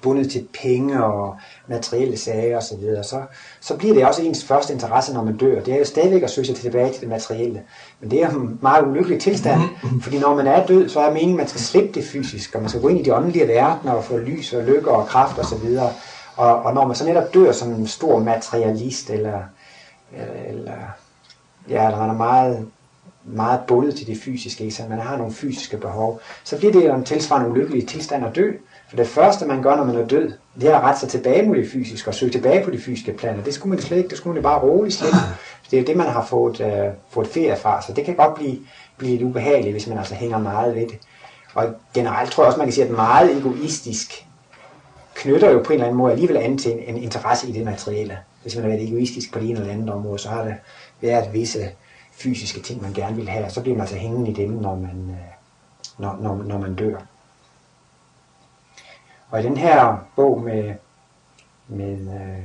[0.02, 3.22] bundet til penge og materielle sager osv., så, så,
[3.61, 5.62] så bliver det også ens første interesse, når man dør.
[5.62, 7.62] Det er jo stadigvæk at søge sig tilbage til det materielle.
[8.00, 10.00] Men det er en meget ulykkelig tilstand, mm-hmm.
[10.00, 12.62] fordi når man er død, så er meningen, at man skal slippe det fysiske, og
[12.62, 15.38] man skal gå ind i de åndelige verdener og få lys og lykke og kraft
[15.38, 15.78] osv.
[15.78, 15.92] Og,
[16.37, 19.42] og, og når man så netop dør som en stor materialist, eller,
[20.48, 20.72] eller,
[21.68, 22.66] ja, eller man er meget
[23.24, 26.94] meget bundet til det fysiske, så man har nogle fysiske behov, så bliver det jo
[26.94, 28.52] en tilsvarende ulykkelig tilstand at dø.
[28.92, 31.48] For det første, man gør, når man er død, det er at rette sig tilbage
[31.48, 33.42] mod det fysiske og søge tilbage på de fysiske planer.
[33.42, 34.09] Det skulle man slet ikke.
[34.09, 35.14] Det skulle man bare roligt slet.
[35.70, 37.83] Det er det, man har fået, uh, fået ferie fra.
[37.83, 38.59] Så det kan godt blive,
[38.96, 40.98] blive lidt ubehageligt, hvis man altså hænger meget ved det.
[41.55, 44.26] Og generelt tror jeg også, man kan sige, at meget egoistisk
[45.14, 47.64] knytter jo på en eller anden måde alligevel an til en, en interesse i det
[47.64, 48.18] materielle.
[48.42, 50.55] Hvis man har været egoistisk på det ene eller andet område, så har det
[51.00, 51.70] været visse
[52.12, 54.74] fysiske ting, man gerne vil have, og så bliver man altså hængende i dem, når
[54.74, 55.16] man, øh,
[55.98, 56.96] når, når, når man dør.
[59.32, 60.74] Og i den her bog med,
[61.68, 62.44] med øh,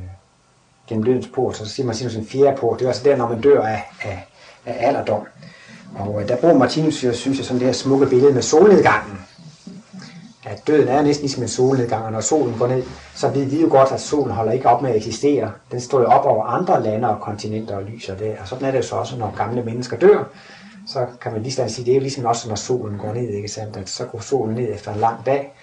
[0.88, 3.42] gennem dødens port, så siger Martinus en fjerde port, det er altså der, når man
[3.42, 4.28] dør af, af,
[4.66, 5.22] af alderdom.
[5.96, 9.20] Og øh, der bruger Martinus, synes jeg, sådan det her smukke billede med solnedgangen.
[10.46, 12.84] At døden er næsten ligesom en solnedgang, og når solen går ned,
[13.16, 15.52] så ved vi jo godt, at solen holder ikke op med at eksistere.
[15.72, 18.42] Den står jo op over andre lande og kontinenter og lyser der.
[18.42, 20.24] Og sådan er det jo så også, når gamle mennesker dør.
[20.88, 23.48] Så kan man lige sige, det er jo ligesom også, når solen går ned, ikke
[23.48, 23.78] sandt?
[23.78, 25.54] At så går solen ned efter en lang dag,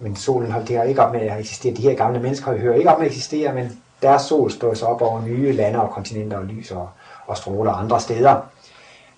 [0.00, 1.74] men solen holder ikke op med at eksistere.
[1.74, 4.86] De her gamle mennesker hører ikke op med at eksistere, men deres sol står så
[4.86, 6.88] op over nye lande og kontinenter og lyser og,
[7.26, 8.40] og stråler andre steder.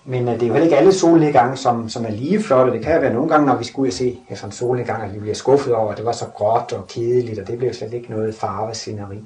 [0.05, 2.73] Men øh, det er jo heller ikke alle solnedgange, som, som er lige flotte.
[2.73, 5.03] Det kan jo være nogle gange, når vi skulle ud og se efter en solnedgang,
[5.03, 7.73] at vi bliver skuffet over, at det var så gråt og kedeligt, og det blev
[7.73, 9.23] slet ikke noget farvesceneri.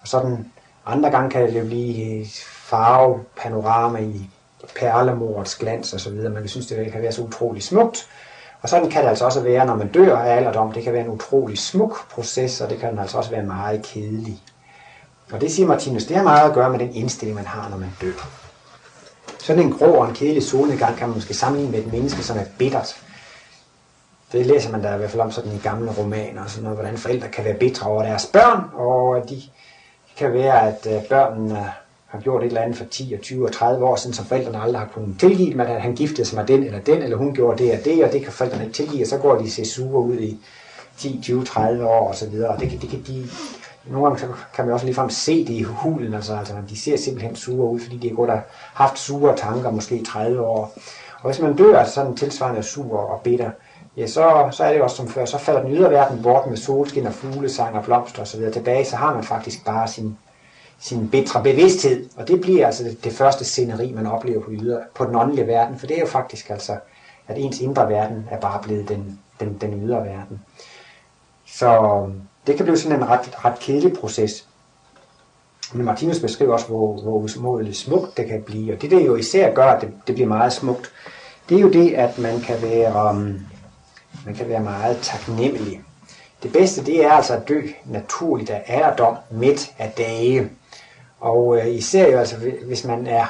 [0.00, 0.52] Og sådan
[0.86, 4.30] andre gange kan det jo blive øh, farvepanorama i
[4.76, 6.32] perlemorets glans og så videre.
[6.32, 8.08] Man synes, det kan være så utroligt smukt.
[8.62, 10.72] Og sådan kan det altså også være, når man dør af alderdom.
[10.72, 14.42] Det kan være en utrolig smuk proces, og det kan altså også være meget kedelig.
[15.32, 17.76] Og det siger Martinus, det har meget at gøre med den indstilling, man har, når
[17.76, 18.28] man dør.
[19.38, 22.38] Sådan en grå og en kedelig solnedgang kan man måske sammenligne med et menneske, som
[22.38, 22.96] er bittert.
[24.32, 26.78] Det læser man der i hvert fald om sådan i gamle romaner, og sådan noget,
[26.78, 29.42] hvordan forældre kan være bitre over deres børn, og de
[30.16, 31.72] kan være, at øh, børnene
[32.12, 34.62] har gjort et eller andet for 10 og 20 og 30 år siden, som forældrene
[34.62, 37.34] aldrig har kunnet tilgive dem, at han giftede sig med den eller den, eller hun
[37.34, 39.64] gjorde det og det, og det kan forældrene ikke tilgive, og så går de se
[39.64, 40.38] sure ud i
[40.98, 43.28] 10, 20, 30 år og så videre, og det, det kan de
[43.86, 47.36] nogle gange kan man også ligefrem se det i hulen, altså, altså de ser simpelthen
[47.36, 48.40] sure ud, fordi de har gået og
[48.74, 50.74] haft sure tanker måske i 30 år.
[51.22, 53.50] Og hvis man dør altså sådan tilsvarende sur og bitter,
[53.96, 56.46] ja, så, så er det jo også som før, så falder den ydre verden bort
[56.46, 58.40] med solskin og fuglesang og blomster osv.
[58.52, 60.18] Tilbage, så har man faktisk bare sin,
[60.82, 65.04] sin bedre bevidsthed, og det bliver altså det, første sceneri, man oplever på, yder, på
[65.04, 66.76] den åndelige verden, for det er jo faktisk altså,
[67.28, 70.40] at ens indre verden er bare blevet den, den, den ydre verden.
[71.46, 74.48] Så øhm, det kan blive sådan en ret, ret kedelig proces.
[75.72, 78.74] Men Martinus beskriver også, hvor, hvor umådeligt smukt det kan blive.
[78.74, 80.92] Og det, der jo især gør, at det, det bliver meget smukt,
[81.48, 83.40] det er jo det, at man kan være, um,
[84.26, 85.80] man kan være meget taknemmelig.
[86.42, 90.50] Det bedste, det er altså at dø naturligt af alderdom midt af dage.
[91.22, 93.26] Og øh, især jo altså, hvis man er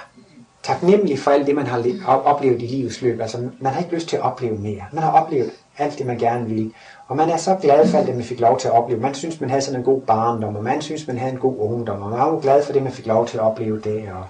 [0.63, 3.21] taknemmelig for alt det, man har oplevet i livets løb.
[3.21, 4.83] Altså, man har ikke lyst til at opleve mere.
[4.93, 6.73] Man har oplevet alt det, man gerne vil.
[7.09, 9.01] Og man er så glad for alt det, man fik lov til at opleve.
[9.01, 11.57] Man synes, man havde sådan en god barndom, og man synes, man havde en god
[11.59, 14.09] ungdom, og man er jo glad for det, man fik lov til at opleve det.
[14.13, 14.27] Og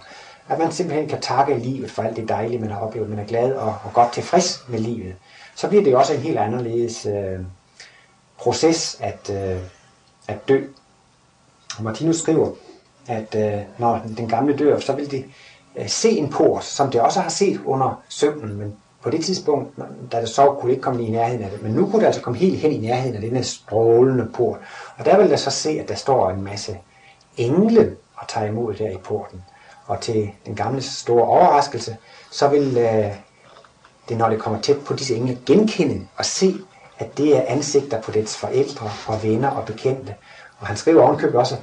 [0.48, 3.10] at man simpelthen kan takke livet for alt det dejlige, man har oplevet.
[3.10, 5.14] Man er glad og, og godt tilfreds med livet.
[5.54, 7.40] Så bliver det jo også en helt anderledes øh,
[8.38, 9.60] proces at, øh,
[10.28, 10.64] at dø.
[11.78, 12.50] Og Martinus skriver,
[13.08, 15.24] at øh, når den gamle dør, så vil de
[15.76, 19.78] øh, se en port, som de også har set under søvnen, men på det tidspunkt,
[20.12, 21.62] da det sov, kunne det ikke komme i nærheden af det.
[21.62, 24.58] Men nu kunne det altså komme helt hen i nærheden af denne strålende port.
[24.96, 26.78] Og der vil der så se, at der står en masse
[27.36, 29.42] engle og tager imod der i porten.
[29.86, 31.96] Og til den gamle store overraskelse,
[32.30, 33.12] så vil øh,
[34.08, 36.54] det, når det kommer tæt på disse engle, genkende og se,
[36.98, 40.14] at det er ansigter på dets forældre og venner og bekendte.
[40.58, 41.56] Og han skriver ovenkøbet også,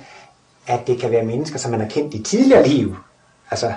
[0.70, 2.96] at det kan være mennesker, som man har kendt i tidligere liv.
[3.52, 3.74] Altså,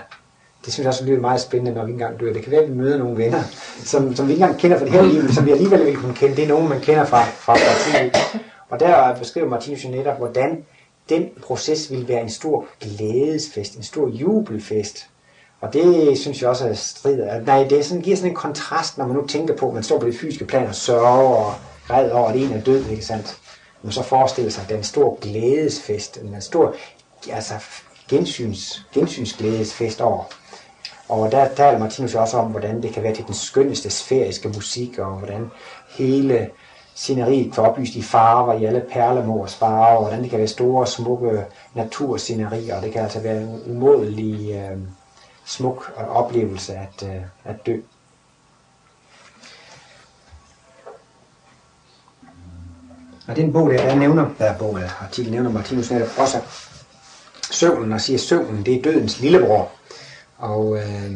[0.65, 2.33] det synes jeg også lyder meget spændende, når vi engang dør.
[2.33, 3.43] Det kan være, at vi møder nogle venner,
[3.85, 5.97] som, som vi ikke engang kender fra det her liv, men som vi alligevel vil
[5.97, 6.37] kunne kende.
[6.37, 10.65] Det er nogen, man kender fra, fra, fra Og der beskriver Martinus netop, hvordan
[11.09, 15.07] den proces vil være en stor glædesfest, en stor jubelfest.
[15.61, 17.19] Og det synes jeg også er strid.
[17.47, 19.83] Nej, det er sådan, giver sådan en kontrast, når man nu tænker på, at man
[19.83, 21.55] står på det fysiske plan og sørger og
[21.89, 23.39] græder over, at en er død, ikke sandt?
[23.83, 26.75] Man så forestiller sig, at det er en stor glædesfest, en stor
[27.31, 27.55] altså,
[28.09, 30.25] gensyns, gensynsglædesfest over.
[31.09, 34.99] Og der taler Martinus også om, hvordan det kan være til den skønneste sfæriske musik,
[34.99, 35.51] og hvordan
[35.99, 36.51] hele
[36.95, 40.87] sceneriet kan oplyst i farver, i alle perlemors farver, og hvordan det kan være store,
[40.87, 44.79] smukke naturscenerier, og det kan altså være en umådelig øh,
[45.45, 47.81] smuk oplevelse at, øh, at dø.
[53.29, 56.41] Og den bog, der, der nævner, der bog, eller artikel nævner Martinus netop også
[57.51, 59.71] søvnen, og siger, at søvnen det er dødens lillebror.
[60.39, 61.13] Og øh,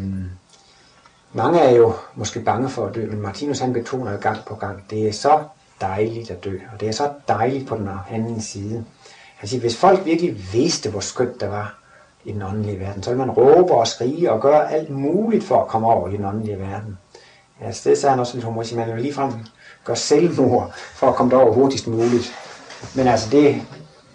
[1.33, 4.85] mange er jo måske bange for at dø, men Martinus han betoner gang på gang,
[4.91, 5.39] det er så
[5.81, 8.85] dejligt at dø, og det er så dejligt på den anden side.
[9.37, 11.79] Han siger, hvis folk virkelig vidste, hvor skønt der var
[12.25, 15.63] i den åndelige verden, så ville man råbe og skrige og gøre alt muligt for
[15.63, 16.99] at komme over i den åndelige verden.
[17.61, 19.33] Ja, det sagde han også lidt humor, man vil ligefrem
[19.87, 22.35] gør selvmord for at komme derover hurtigst muligt.
[22.95, 23.63] Men altså det,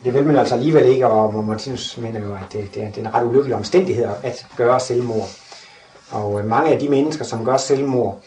[0.03, 2.97] det vil man altså alligevel ikke, og Martinus mener jo, at det, det, er, det
[2.97, 5.27] er en ret ulykkelig omstændighed at gøre selvmord.
[6.11, 8.19] Og øh, mange af de mennesker, som gør selvmord,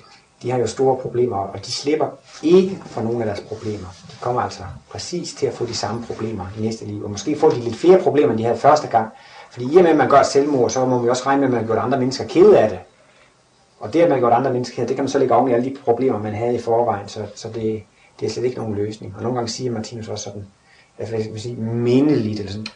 [0.43, 2.07] de har jo store problemer, og de slipper
[2.43, 3.87] ikke for nogle af deres problemer.
[4.11, 7.39] De kommer altså præcis til at få de samme problemer i næste liv, og måske
[7.39, 9.09] får de lidt flere problemer, end de havde første gang.
[9.51, 11.53] Fordi i og med, at man gør selvmord, så må vi også regne med, at
[11.53, 12.79] man har gjort andre mennesker kede af det.
[13.85, 15.55] Og det, at man har gjort andre mennesker det kan man så lægge oven i
[15.55, 17.83] alle de problemer, man havde i forvejen, så, så det,
[18.21, 19.15] det er slet ikke nogen løsning.
[19.17, 20.47] Og nogle gange siger Martinus også sådan,
[20.99, 22.67] at hvad skal man sige, mindeligt, eller sådan,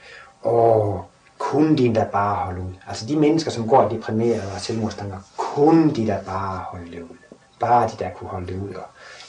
[0.45, 0.95] åh,
[1.39, 2.73] kunne de da bare holde ud.
[2.89, 7.17] Altså de mennesker, som går deprimeret og selvmordstanker, kunne de da bare holde det ud.
[7.61, 8.85] Bare de der kunne holde det ud og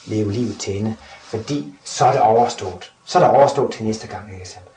[0.06, 0.96] leve livet til ende.
[1.20, 2.92] Fordi så er det overstået.
[3.04, 4.68] Så er det overstået til næste gang, ikke sandt?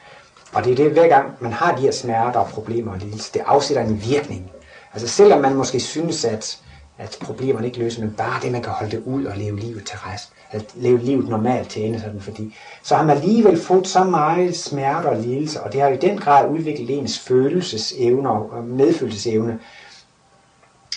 [0.54, 3.34] Og det er det, hver gang man har de her smerter og problemer og lidelse,
[3.34, 4.52] det afsætter en virkning.
[4.94, 6.62] Altså selvom man måske synes, at,
[6.97, 9.86] at problemerne ikke løser, men bare det, man kan holde det ud og leve livet
[9.86, 13.88] til rest, at leve livet normalt til ende, sådan, fordi så har man alligevel fået
[13.88, 18.63] så meget smerte og lidelse, og det har i den grad udviklet ens følelsesevne og
[18.63, 19.60] medfølelsesevne.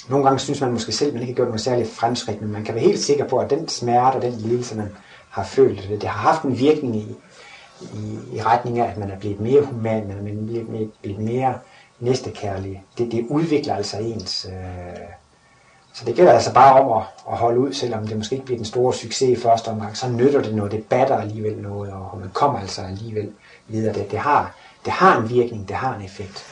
[0.09, 2.53] Nogle gange synes man måske selv, at man ikke har gjort noget særligt fremskridt, men
[2.53, 4.89] man kan være helt sikker på, at den smerte og den lidelse, man
[5.31, 7.17] har følt, det har haft en virkning i,
[7.81, 11.59] i, i retning af, at man er blevet mere human, man er blevet, blevet mere
[12.01, 12.85] næstekærlig.
[12.99, 14.99] Det, det udvikler altså ens øh,
[15.97, 18.59] så det gælder altså bare om at, at holde ud, selvom det måske ikke bliver
[18.59, 22.19] den store succes i første omgang, så nytter det noget, det batter alligevel noget, og
[22.21, 23.33] man kommer altså alligevel
[23.69, 23.95] videre.
[23.95, 24.55] Det, det, har,
[24.85, 26.47] det har en virkning, det har en effekt.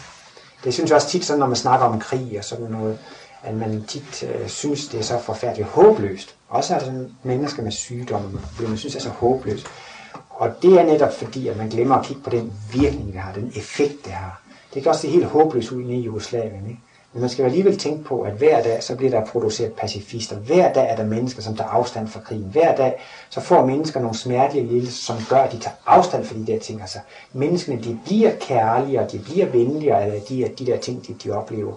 [0.64, 2.98] Det synes jeg også tit, sådan, når man snakker om krig og sådan noget,
[3.42, 6.34] at man tit øh, synes, det er så forfærdeligt håbløst.
[6.48, 8.28] Også er der sådan mennesker med sygdomme,
[8.58, 9.66] hvor man synes, det er så håbløst.
[10.30, 13.32] Og det er netop fordi, at man glemmer at kigge på den virkning, det har,
[13.32, 14.40] den effekt, det har.
[14.74, 16.66] Det kan også se helt håbløst ud i Jugoslavien.
[16.68, 16.80] Ikke?
[17.14, 20.36] Men man skal jo alligevel tænke på, at hver dag, så bliver der produceret pacifister.
[20.36, 22.48] Hver dag er der mennesker, som tager afstand fra krigen.
[22.52, 22.94] Hver dag,
[23.30, 26.58] så får mennesker nogle smertelige lidelser, som gør, at de tager afstand fra de der
[26.58, 26.80] ting.
[26.80, 26.98] Altså,
[27.32, 31.74] menneskene, de bliver kærligere, de bliver venligere af de, de der ting, de, de oplever.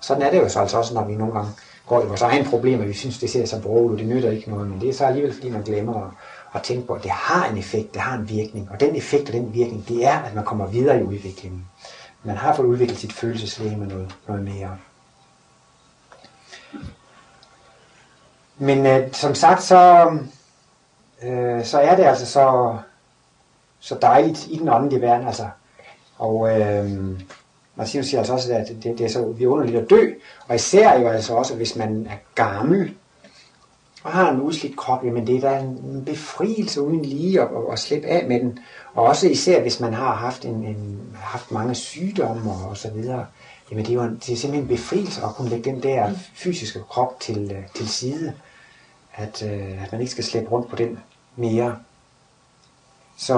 [0.00, 1.50] Sådan er det jo så altså også, når vi nogle gange
[1.86, 4.50] går i vores egen problemer, vi synes, det ser så broget ud, det nytter ikke
[4.50, 6.10] noget, men det er så alligevel, fordi man glemmer at,
[6.54, 9.28] at tænke på, at det har en effekt, det har en virkning, og den effekt
[9.28, 11.66] og den virkning, det er, at man kommer videre i udviklingen.
[12.26, 14.78] Man har fået udviklet sit følelseslæge med noget, noget mere.
[18.58, 20.10] Men øh, som sagt, så,
[21.22, 22.76] øh, så er det altså så,
[23.80, 25.48] så dejligt i den åndelige verden, altså.
[26.18, 26.90] Og øh,
[27.74, 30.12] Martinus siger altså også, at det, det er så vidunderligt at dø,
[30.48, 32.94] og især jo altså også, hvis man er gammel,
[34.06, 37.72] og har en udslidt krop, jamen det er da en befrielse uden lige at, at,
[37.72, 38.58] at slippe af med den.
[38.94, 42.90] Og også især hvis man har haft, en, en, haft mange sygdomme og, og så
[42.90, 43.26] videre,
[43.70, 46.10] jamen det er jo en, det er simpelthen en befrielse at kunne lægge den der
[46.34, 48.32] fysiske krop til, øh, til side.
[49.14, 50.98] At, øh, at man ikke skal slæbe rundt på den
[51.36, 51.76] mere.
[53.16, 53.36] Så,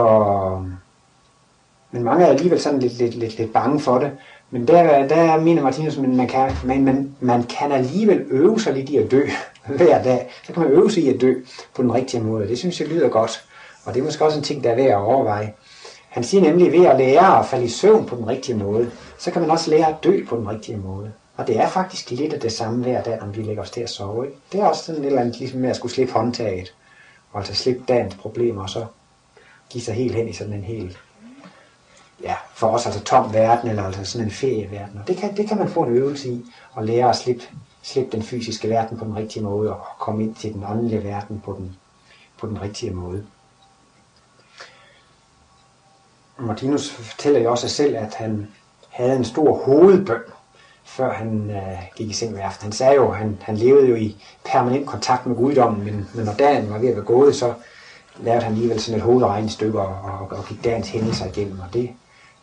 [1.90, 4.12] men mange er alligevel sådan lidt, lidt, lidt, lidt bange for det.
[4.50, 8.74] Men der, der mener Martinus, at man kan, man, man, man kan alligevel øve sig
[8.74, 9.28] lidt i at dø
[9.76, 10.30] hver dag.
[10.46, 11.34] Så kan man øve sig i at dø
[11.74, 12.48] på den rigtige måde.
[12.48, 13.44] Det synes jeg lyder godt.
[13.84, 15.52] Og det er måske også en ting, der er værd at overveje.
[16.08, 18.90] Han siger nemlig, at ved at lære at falde i søvn på den rigtige måde,
[19.18, 21.12] så kan man også lære at dø på den rigtige måde.
[21.36, 23.80] Og det er faktisk lidt af det samme hver dag, når vi lægger os til
[23.80, 24.26] at sove.
[24.26, 24.38] Ikke?
[24.52, 26.74] Det er også sådan et eller andet, ligesom med at skulle slippe håndtaget,
[27.32, 28.86] og altså slippe dagens problemer, og så
[29.70, 30.98] give sig helt hen i sådan en helt,
[32.22, 35.00] ja, for os altså tom verden, eller altså sådan en ferieverden.
[35.00, 36.44] Og det kan, det kan man få en øvelse i,
[36.78, 37.42] at lære at slippe,
[37.82, 41.40] slippe den fysiske verden på den rigtige måde, og komme ind til den åndelige verden
[41.44, 41.76] på den,
[42.38, 43.26] på den rigtige måde.
[46.38, 48.48] Martinus fortæller jo også selv, at han
[48.88, 50.20] havde en stor hovedbøn,
[50.84, 52.62] før han øh, gik i seng hver aften.
[52.62, 56.24] Han sagde jo, at han, han levede jo i permanent kontakt med guddommen, men, men
[56.24, 57.54] når dagen var ved at være gået, så
[58.20, 61.90] lavede han alligevel sådan et hovedregnestykke og, og, og gik dagens hændelser igennem, og det,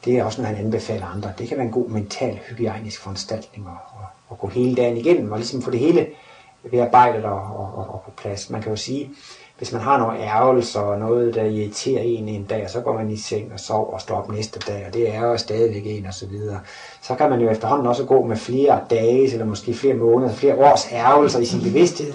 [0.06, 1.34] det er også noget, han anbefaler andre.
[1.38, 3.95] Det kan være en god mental, hygiejnisk foranstaltning at,
[4.32, 6.08] at, gå hele dagen igennem, og ligesom få det hele
[6.72, 8.50] bearbejdet og, og, og, og på plads.
[8.50, 9.10] Man kan jo sige,
[9.58, 12.94] hvis man har nogle ærgelser og noget, der irriterer en en dag, og så går
[12.94, 15.84] man i seng og sover og står op næste dag, og det er jo stadigvæk
[15.86, 16.60] en og så videre.
[17.02, 20.56] Så kan man jo efterhånden også gå med flere dage, eller måske flere måneder, flere
[20.56, 22.14] års ærgelser i sin bevidsthed.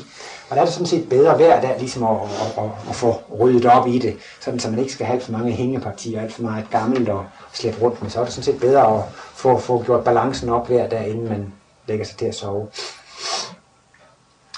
[0.50, 3.14] Og der er det sådan set bedre hver dag ligesom at, at, at, at få
[3.40, 6.32] ryddet op i det, sådan så man ikke skal have alt for mange hængepartier, alt
[6.32, 8.10] for meget gammelt og slæbe rundt med.
[8.10, 9.02] Så er det sådan set bedre at
[9.34, 11.52] få, få gjort balancen op hver dag, inden man
[11.90, 12.68] lægger sig til at sove.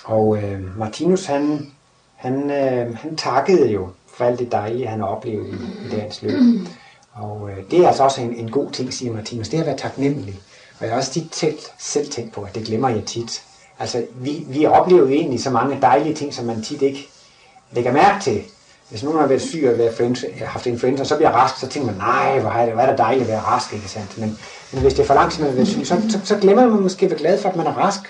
[0.05, 1.73] Og øh, Martinus han
[2.23, 6.23] han, øh, han takkede jo for alt det dejlige, han har oplevet i, i dagens
[6.23, 6.41] løb.
[7.13, 9.67] Og øh, det er altså også en, en god ting, siger Martinus, det er at
[9.67, 10.41] være taknemmelig.
[10.79, 13.43] Og jeg har også tit tæt, selv tænkt på, at det glemmer jeg tit.
[13.79, 17.09] Altså, vi, vi oplever jo egentlig så mange dejlige ting, som man tit ikke
[17.73, 18.43] lægger mærke til.
[18.93, 21.87] Hvis nogen har været syg og været influenza, haft influenza, så bliver rask, så tænker
[21.87, 24.19] man, nej, hvor er det, hvor er det dejligt at være rask, ikke sandt?
[24.19, 24.39] Men,
[24.73, 26.81] men hvis det er for langt, tid, man været syg, så, så, så, glemmer man
[26.81, 28.01] måske at være glad for, at man er rask.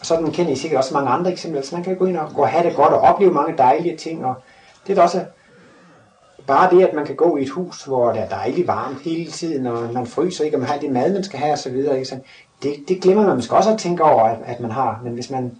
[0.00, 1.62] Og sådan kender I sikkert også mange andre eksempler.
[1.62, 3.96] Så man kan gå ind og gå og have det godt og opleve mange dejlige
[3.96, 4.24] ting.
[4.24, 4.34] Og
[4.86, 5.24] det er også
[6.46, 9.30] bare det, at man kan gå i et hus, hvor det er dejligt varmt hele
[9.30, 11.76] tiden, og man fryser ikke, og man har det mad, man skal have osv.
[12.62, 15.00] Det, det glemmer man måske også at tænke over, at, at man har.
[15.04, 15.52] Men hvis man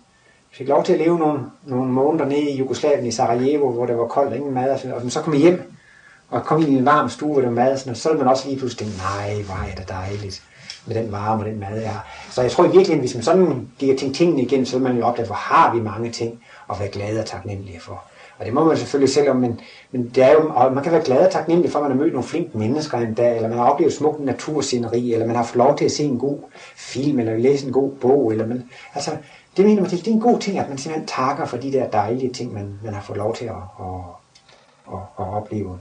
[0.55, 3.99] fik lov til at leve nogle, nogle måneder nede i Jugoslavien, i Sarajevo, hvor det
[3.99, 5.73] var koldt og ingen mad, og, og så kom hjem
[6.31, 8.31] og kom ind i en varm stue, hvor der var mad, og så ville man
[8.31, 10.43] også lige pludselig tænke, nej, hvor er det dejligt
[10.87, 12.07] med den varme og den mad, jeg har.
[12.31, 14.97] Så jeg tror virkelig, at hvis man sådan giver ting, tingene igen, så vil man
[14.97, 16.41] jo opdage, hvor har vi mange ting
[16.71, 18.05] at være glade og taknemmelige for.
[18.39, 19.61] Og det må man selvfølgelig selv om, men,
[19.93, 21.99] men det er jo, og man kan være glad og taknemmelig for, at man har
[21.99, 25.43] mødt nogle flinke mennesker en dag, eller man har oplevet smuk natursceneri, eller man har
[25.43, 26.39] fået lov til at se en god
[26.77, 28.65] film, eller læse en god bog, eller man,
[28.95, 29.11] altså,
[29.57, 31.73] det mener man til, det er en god ting, at man simpelthen takker for de
[31.73, 33.87] der dejlige ting, man, man har fået lov til at, at,
[34.93, 35.79] at, at opleve.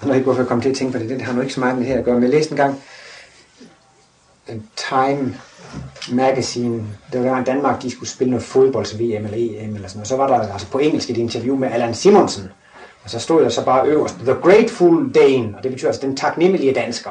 [0.00, 1.10] Jeg ved ikke, hvorfor jeg kom til at tænke på det.
[1.10, 2.14] Det har nu ikke så meget med det her at gøre.
[2.14, 2.80] Men jeg læste en gang
[4.48, 5.34] øh, Time
[6.12, 6.84] Magazine.
[7.12, 10.08] der var i Danmark, de skulle spille noget fodbolds VM eller EM eller sådan noget.
[10.08, 12.48] Så var der altså på engelsk et interview med Allan Simonsen.
[13.04, 16.16] Og så stod der så bare øverst, The Grateful Dane, og det betyder altså den
[16.16, 17.10] taknemmelige dansker.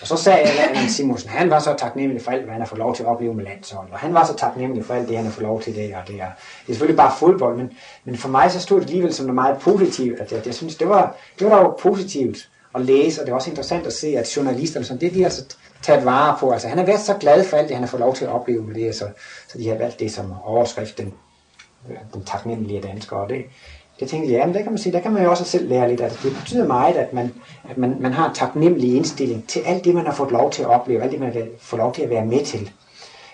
[0.00, 2.78] Og så sagde Allan Simonsen, han var så taknemmelig for alt, hvad han har fået
[2.78, 5.24] lov til at opleve med landsholdet, Og han var så taknemmelig for alt det, han
[5.24, 6.14] har fået lov til det og det.
[6.14, 7.72] Er, det er selvfølgelig bare fodbold, men,
[8.04, 10.20] men for mig så stod det alligevel som noget meget positivt.
[10.20, 13.36] At jeg, jeg synes, det var, det var dog positivt at læse, og det er
[13.36, 16.50] også interessant at se, at journalisterne, som det de altså taget vare på.
[16.50, 18.30] Altså han har været så glad for alt det, han har fået lov til at
[18.30, 19.08] opleve med det, så,
[19.48, 21.14] så de har valgt det som overskriften,
[21.90, 23.16] øh, den taknemmelige dansker.
[23.16, 23.44] Og det,
[24.00, 25.68] det tænkte jeg, ja, men der kan man sige, der kan man jo også selv
[25.68, 26.00] lære lidt.
[26.00, 27.32] Altså, det betyder meget, at man,
[27.70, 30.62] at man, man har en taknemmelig indstilling til alt det, man har fået lov til
[30.62, 32.70] at opleve, alt det, man har fået lov til at være med til.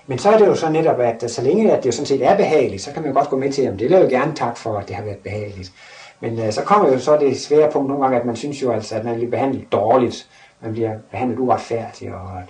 [0.07, 2.27] Men så er det jo så netop, at så længe at det jo sådan set
[2.27, 4.09] er behageligt, så kan man jo godt gå med til, at det vil jeg jo
[4.09, 5.73] gerne tak for, at det har været behageligt.
[6.21, 8.73] Men øh, så kommer jo så det svære punkt nogle gange, at man synes jo
[8.73, 10.29] altså, at man bliver behandlet dårligt.
[10.61, 12.43] Man bliver behandlet uretfærdigt, og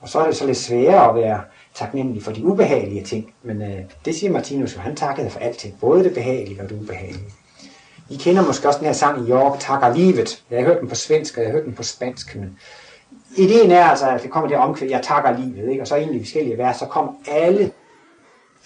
[0.00, 1.40] Og så er det så lidt sværere at være
[1.74, 3.32] taknemmelig for de ubehagelige ting.
[3.42, 6.80] Men øh, det siger Martinus jo, han takkede for alting, både det behagelige og det
[6.82, 7.24] ubehagelige.
[8.10, 10.42] I kender måske også den her sang i York, Takker livet.
[10.50, 12.36] Jeg har hørt den på svensk, og jeg har hørt den på spansk.
[12.36, 12.58] Men
[13.36, 15.82] ideen er altså, at det kommer det omkvæd, jeg takker livet, ikke?
[15.82, 17.72] og så egentlig forskellige vers, så kommer alle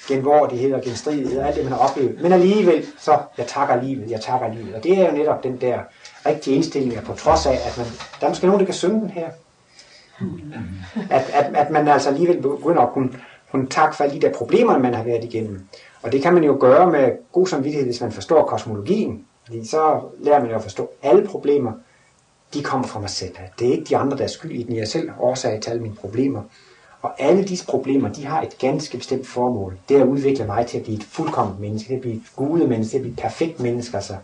[0.09, 2.23] genvordighed og genstridighed og alt det, man har oplevet.
[2.23, 4.75] Men alligevel, så jeg takker livet, jeg takker livet.
[4.75, 5.79] Og det er jo netop den der
[6.27, 7.87] rigtige indstilling, på trods af, at man,
[8.21, 9.29] der er måske nogen, der kan synge den her.
[11.11, 13.11] At, at, at man altså alligevel begynder at kunne,
[13.51, 15.61] kunne takke for alle de der problemer, man har været igennem.
[16.03, 19.27] Og det kan man jo gøre med god samvittighed, hvis man forstår kosmologien.
[19.47, 21.73] Fordi så lærer man jo at forstå, at alle problemer,
[22.55, 23.35] de kommer fra mig selv.
[23.59, 24.75] Det er ikke de andre, der er skyld i den.
[24.75, 26.43] Jeg er selv årsag til alle mine problemer.
[27.03, 29.79] Og alle disse problemer, de har et ganske bestemt formål.
[29.89, 32.15] Det er at udvikle mig til at blive et fuldkomment menneske, det er at blive
[32.15, 33.97] et gude menneske, det er at blive et perfekt menneske.
[33.97, 34.17] Altså.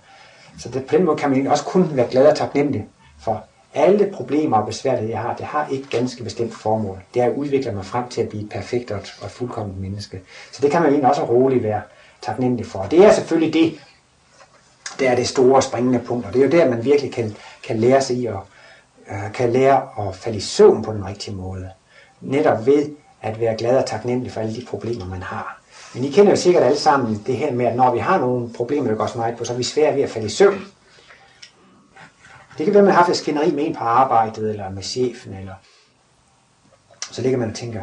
[0.59, 2.89] Så det, på den måde kan man også kun være glad og taknemmelig
[3.21, 3.45] for
[3.75, 7.03] alle problemer og besværligheder, jeg har, det har et ganske bestemt formål.
[7.15, 9.81] Det er at udvikle mig frem til at blive et perfekt og et, og fuldkomment
[9.81, 10.21] menneske.
[10.53, 11.83] Så det kan man egentlig også roligt være
[12.23, 12.83] taknemmelig for.
[12.83, 13.81] Det er selvfølgelig det,
[15.01, 17.79] der er det store springende punkt, og det er jo der, man virkelig kan, kan
[17.79, 18.35] lære sig i at,
[19.11, 21.71] øh, kan lære at falde i søvn på den rigtige måde.
[22.21, 22.91] Netop ved
[23.23, 25.61] at være glad og taknemmelig for alle de problemer, man har.
[25.95, 28.53] Men I kender jo sikkert alle sammen det her med, at når vi har nogle
[28.53, 30.67] problemer, der går så meget på, så er vi svære ved at falde i søvn.
[32.59, 34.83] Det kan være, at man har haft et skænderi med en på arbejdet, eller med
[34.83, 35.55] chefen, eller
[37.11, 37.83] så ligger man og tænker,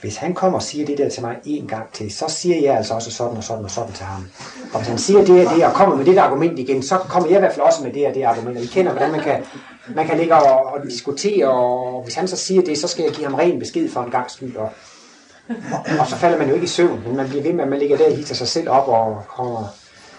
[0.00, 2.76] hvis han kommer og siger det der til mig en gang til, så siger jeg
[2.76, 4.28] altså også sådan og sådan og sådan til ham.
[4.72, 6.98] Og hvis han siger det og det, og kommer med det der argument igen, så
[6.98, 8.56] kommer jeg i hvert fald også med det og det argument.
[8.56, 9.44] Og I kender, hvordan man kan,
[9.94, 13.12] man kan ligge og, og diskutere, og hvis han så siger det, så skal jeg
[13.12, 14.56] give ham ren besked for en gang skyld.
[14.56, 14.70] Og,
[15.48, 17.70] og, og så falder man jo ikke i søvn, men man bliver ved med, at
[17.70, 19.64] man ligger der og hitter sig selv op og kommer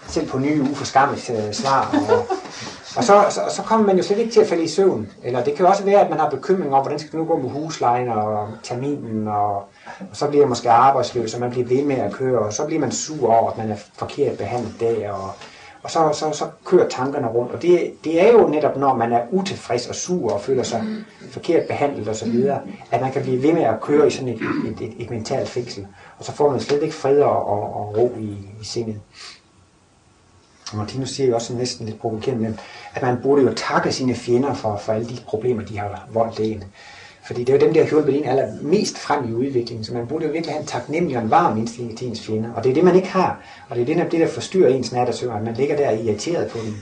[0.08, 1.96] selv på nye uforskammelige øh, svar.
[2.10, 2.26] Og,
[3.00, 5.10] og så, så, så kommer man jo slet ikke til at falde i søvn.
[5.24, 7.26] Eller det kan jo også være, at man har bekymring om, hvordan skal det nu
[7.26, 9.56] gå med huslejen og terminen, og,
[10.00, 12.66] og så bliver man måske arbejdsløs, og man bliver ved med at køre, og så
[12.66, 15.32] bliver man sur over, at man er forkert behandlet der, og,
[15.84, 17.52] og så, så, så kører tankerne rundt.
[17.52, 20.84] Og det, det er jo netop, når man er utilfreds og sur og føler sig
[21.32, 22.46] forkert behandlet osv.,
[22.92, 25.50] at man kan blive ved med at køre i sådan et, et, et, et mentalt
[25.50, 25.88] fængsel.
[26.18, 28.96] Og så får man slet ikke fred og, og, og ro i, i sindet.
[30.72, 32.58] Og Martinus siger jo også næsten lidt provokerende,
[32.96, 36.40] at man burde jo takke sine fjender for, for alle de problemer, de har voldt
[36.40, 36.64] en.
[37.30, 40.08] Fordi det er jo dem, der har hjulpet en allermest frem i udviklingen, så man
[40.08, 42.50] burde jo virkelig have en taknemmelig og en varm indstilling til ens fjender.
[42.56, 43.40] Og det er det, man ikke har.
[43.70, 46.58] Og det er det, det der forstyrrer ens nattersøvn, at man ligger der irriteret på
[46.66, 46.76] dem.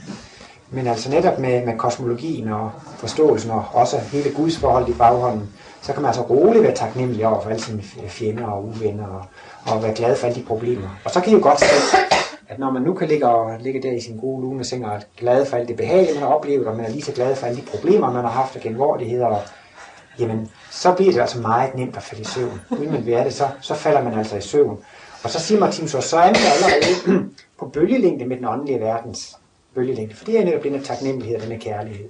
[0.70, 5.48] Men altså netop med, med kosmologien og forståelsen og også hele Guds forhold i baghånden,
[5.82, 9.24] så kan man altså roligt være taknemmelig over for alle sine fjender og uvenner og,
[9.72, 10.88] og være glad for alle de problemer.
[11.04, 11.66] Og så kan I jo godt se,
[12.48, 14.94] at når man nu kan ligge, og, ligge der i sin gode lune seng og
[14.94, 17.36] er glad for alt det behagelige, man har oplevet, og man er lige så glad
[17.36, 19.42] for alle de problemer, man har haft og genvordigheder, og,
[20.18, 22.60] jamen, så bliver det altså meget nemt at falde i søvn.
[22.70, 24.78] Uden man være det, så, så falder man altså i søvn.
[25.24, 27.28] Og så siger Martin så, så er man allerede
[27.58, 29.36] på bølgelængde med den åndelige verdens
[29.74, 32.08] bølgelængde, for det er netop den taknemmelighed og den kærlighed.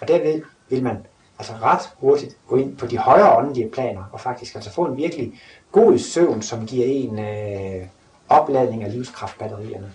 [0.00, 0.96] Og derved vil man
[1.38, 4.96] altså ret hurtigt gå ind på de højere åndelige planer, og faktisk altså få en
[4.96, 5.32] virkelig
[5.72, 7.86] god søvn, som giver en øh,
[8.28, 9.92] opladning af livskraftbatterierne.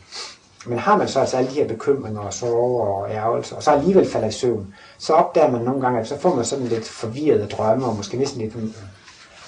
[0.66, 3.72] Men har man så altså alle de her bekymringer og sorger og ærgelser, og så
[3.72, 6.90] alligevel falder i søvn, så opdager man nogle gange, at så får man sådan lidt
[6.90, 8.54] forvirrede drømme, og måske næsten lidt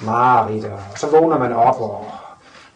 [0.01, 2.05] mareridt, og så vågner man op og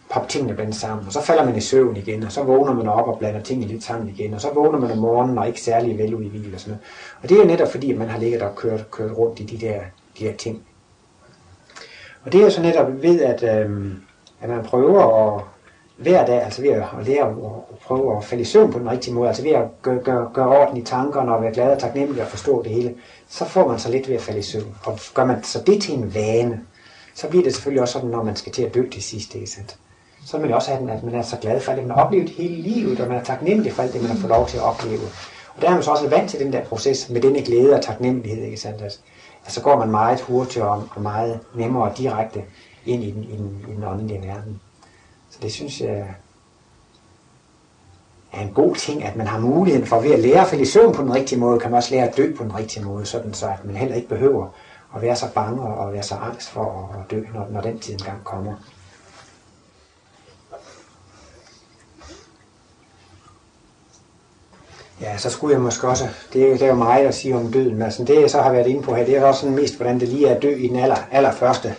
[0.10, 2.88] popper tingene blandt sammen, og så falder man i søvn igen, og så vågner man
[2.88, 5.62] op og blander tingene lidt sammen igen, og så vågner man om morgenen og ikke
[5.62, 6.84] særlig vel ud i hvil og sådan noget.
[7.24, 9.44] Og det er jo netop fordi, at man har ligget og kørt, kørt rundt i
[9.44, 9.80] de der,
[10.20, 10.64] de der ting.
[12.26, 14.02] Og det er så netop ved, at, øhm,
[14.42, 15.44] at man prøver at
[16.00, 17.36] hver dag, altså ved at lære at,
[17.86, 20.48] prøve at falde i søvn på den rigtige måde, altså ved at gøre, gøre, gøre
[20.48, 22.96] orden i tankerne og være glad og taknemmelig og forstå det hele,
[23.30, 24.76] så får man så lidt ved at falde i søvn.
[24.86, 26.62] Og gør man så det til en vane,
[27.16, 29.48] så bliver det selvfølgelig også sådan, når man skal til at dø til sidst, ikke
[29.48, 29.78] sandt?
[30.26, 31.98] Så vil man også have den, at man er så glad for alt det, man
[31.98, 34.48] har oplevet hele livet, og man er taknemmelig for alt det, man har fået lov
[34.48, 35.02] til at opleve.
[35.56, 37.82] Og der er man så også vant til den der proces med denne glæde og
[37.82, 38.82] taknemmelighed, ikke sandt?
[38.82, 39.00] Altså,
[39.48, 42.44] så går man meget hurtigere og meget nemmere og direkte
[42.86, 44.62] ind i den, i den, i den åndelige verden.
[45.42, 46.16] Det synes jeg
[48.34, 50.66] er en god ting, at man har muligheden for ved at lære at falde i
[50.66, 53.06] søvn på den rigtige måde, kan man også lære at dø på den rigtige måde,
[53.06, 54.48] sådan så at man heller ikke behøver
[54.96, 57.94] at være så bange og være så angst for at dø, når, når den tid
[57.94, 58.54] engang kommer.
[65.02, 67.74] Ja, så skulle jeg måske også, det, det er jo meget at sige om døden,
[67.74, 69.76] men altså det jeg så har været inde på her, det er også sådan mest,
[69.76, 71.76] hvordan det lige er at dø i den aller, allerførste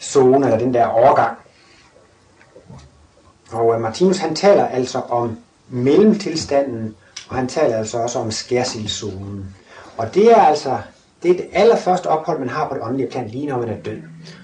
[0.00, 1.36] zone, eller den der overgang.
[3.50, 5.38] Og øh, Martinus han taler altså om
[5.68, 6.94] mellemtilstanden,
[7.28, 9.54] og han taler altså også om skærsildszonen.
[9.96, 10.78] Og det er altså
[11.22, 13.76] Det er det allerførste ophold, man har på det åndelige plan, lige når man er
[13.76, 13.98] død.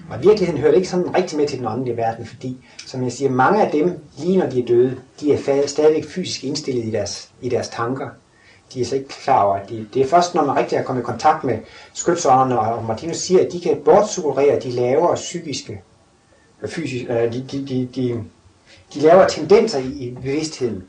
[0.09, 3.03] Og i virkeligheden hører det ikke sådan rigtig med til den åndelige verden, fordi, som
[3.03, 6.85] jeg siger, mange af dem, lige når de er døde, de er stadigvæk fysisk indstillet
[6.85, 8.09] i deres, i deres tanker.
[8.73, 10.83] De er så ikke klar over, at de, det er først, når man rigtig er
[10.83, 11.57] kommet i kontakt med
[11.93, 15.81] skytsånderne, og Martinus siger, at de kan bortsuggerere de lavere psykiske,
[16.65, 18.23] fysisk, øh, de, de, de, de,
[18.93, 20.83] de laver tendenser i, i bevidstheden.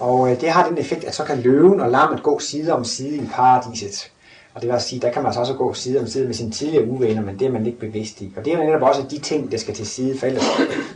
[0.00, 2.84] Og øh, det har den effekt, at så kan løven og lammet gå side om
[2.84, 4.10] side i paradiset.
[4.54, 6.50] Og det vil sige, der kan man altså også gå side om side med sine
[6.50, 8.32] tidligere uvenner, men det er man ikke bevidst i.
[8.36, 10.44] Og det er netop også de ting, der skal til side, for ellers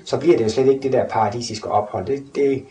[0.05, 2.07] så bliver det jo slet ikke det der paradisiske ophold.
[2.07, 2.65] Det, det,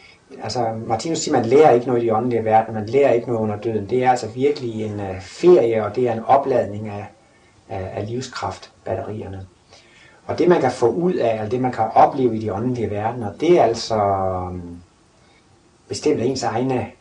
[0.44, 3.42] altså Martinus siger, man lærer ikke noget i de åndelige verden, man lærer ikke noget
[3.42, 3.90] under døden.
[3.90, 7.06] Det er altså virkelig en uh, ferie, og det er en opladning af,
[7.70, 9.48] af, af livskraftbatterierne.
[10.28, 12.90] Og det man kan få ud af, eller det man kan opleve i de åndelige
[12.90, 13.98] verdener, det er altså
[14.52, 14.78] mm,
[15.88, 16.92] bestemt af ens egne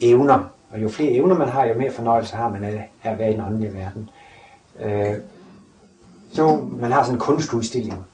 [0.00, 0.44] evner.
[0.70, 3.32] Og jo flere evner man har, jo mere fornøjelse har man af at være i
[3.32, 4.10] den åndelige verden.
[4.80, 5.14] Øh,
[6.32, 8.04] så man har sådan en kunstudstilling,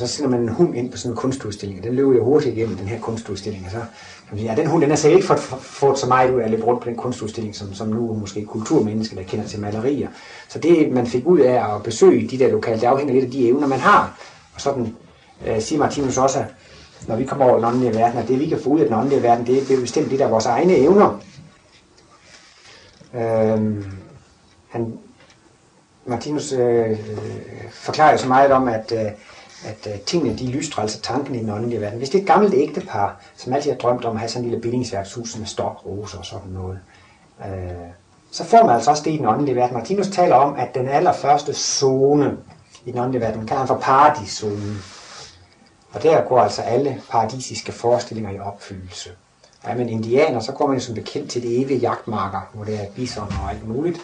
[0.00, 2.24] og så sender man en hund ind på sådan en kunstudstilling, og den løber jo
[2.24, 3.86] hurtigt igennem den her kunstudstilling, og så kan
[4.30, 6.44] man sige, ja, den hund, den har sikkert ikke fået, fået så meget ud af
[6.44, 10.08] at løbe rundt på den kunstudstilling, som, som nu måske kulturmennesker, der kender til malerier.
[10.48, 13.30] Så det, man fik ud af at besøge de der lokale, det afhænger lidt af
[13.30, 14.20] de evner, man har.
[14.54, 14.94] Og sådan
[15.46, 16.44] øh, siger Martinus også,
[17.08, 18.94] når vi kommer over den åndelige verden, og det vi kan få ud af den
[18.94, 21.20] åndelige verden, det er bestemt det der vores egne evner.
[23.14, 23.84] Øh,
[24.68, 24.98] han,
[26.06, 26.98] Martinus øh, øh,
[27.70, 29.10] forklarer jo så meget om, at, øh,
[29.64, 31.98] at øh, tingene de lystrer altså tanken i den åndelige verden.
[31.98, 34.50] Hvis det er et gammelt ægtepar, som altid har drømt om at have sådan en
[34.50, 36.78] lille bindingsværkshus med stok, roser og sådan noget,
[37.46, 37.90] øh,
[38.30, 39.76] så får man altså også det i den åndelige verden.
[39.76, 42.36] Martinus taler om, at den allerførste zone
[42.84, 44.78] i den åndelige verden, kalder han for paradiszonen.
[45.92, 49.10] Og der går altså alle paradisiske forestillinger i opfyldelse.
[49.64, 52.74] Er man indianer, så går man jo som bekendt til det evige jagtmarker, hvor det
[52.74, 54.00] er bison og alt muligt.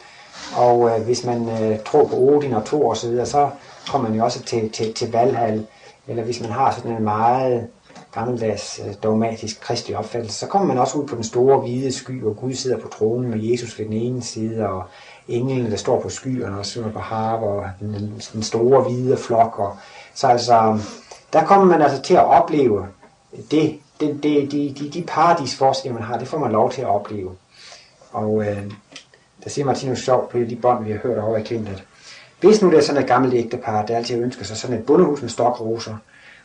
[0.56, 3.50] Og øh, hvis man øh, tror på Odin og Thor osv., så, videre, så
[3.88, 5.66] kommer man jo også til, til, til Valhall.
[6.06, 7.68] Eller hvis man har sådan en meget
[8.14, 12.20] gammeldags øh, dogmatisk kristelig opfattelse, så kommer man også ud på den store hvide sky,
[12.20, 14.84] hvor Gud sidder på tronen med Jesus ved den ene side, og
[15.28, 19.58] englen, der står på skyerne og synger på harp, og den, den store hvide flok.
[19.58, 19.76] Og,
[20.14, 20.78] så altså,
[21.32, 22.86] der kommer man altså til at opleve
[23.50, 26.88] det, det, det, de, de, de paradisforestillinger, man har, det får man lov til at
[26.88, 27.30] opleve.
[28.12, 28.70] Og øh,
[29.44, 31.84] der siger Martinus sjovt på de bånd, vi har hørt over i Klintet.
[32.44, 35.22] Hvis nu det er sådan et gammelt ægtepar, der altid ønsker sig sådan et bundehus
[35.22, 35.96] med stokroser,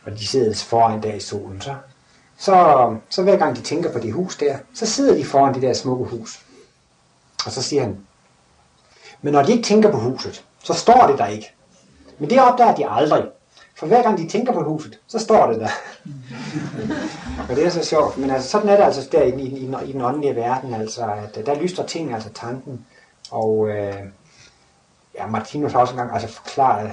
[0.04, 1.74] og de sidder altså foran der i solen, så,
[2.38, 5.62] så, så hver gang de tænker på det hus der, så sidder de foran det
[5.62, 6.40] der smukke hus.
[7.46, 7.98] Og så siger han,
[9.22, 11.52] men når de ikke tænker på huset, så står det der ikke.
[12.18, 13.24] Men det opdager de aldrig.
[13.76, 15.68] For hver gang de tænker på huset, så står det der.
[17.48, 18.18] og det er så sjovt.
[18.18, 21.04] Men altså, sådan er det altså der i, i, i, i den åndelige verden, altså,
[21.34, 22.86] at der lyster ting, altså tanken.
[23.30, 23.94] Og øh,
[25.20, 26.92] ja, Martinus har også engang altså forklaret,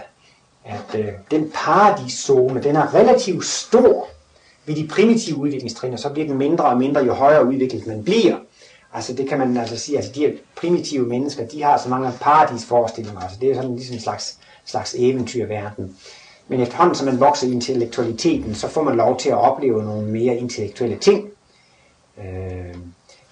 [0.65, 4.07] at øh, den paradiszone, den er relativt stor
[4.65, 8.03] ved de primitive udviklingstrin, og så bliver den mindre og mindre, jo højere udviklet man
[8.03, 8.38] bliver.
[8.93, 12.11] Altså det kan man altså sige, altså de her primitive mennesker, de har så mange
[12.21, 15.97] paradisforestillinger, altså det er sådan ligesom en slags, slags eventyrverden.
[16.47, 20.07] Men efterhånden, som man vokser i intellektualiteten, så får man lov til at opleve nogle
[20.07, 21.30] mere intellektuelle ting.
[22.17, 22.75] Øh,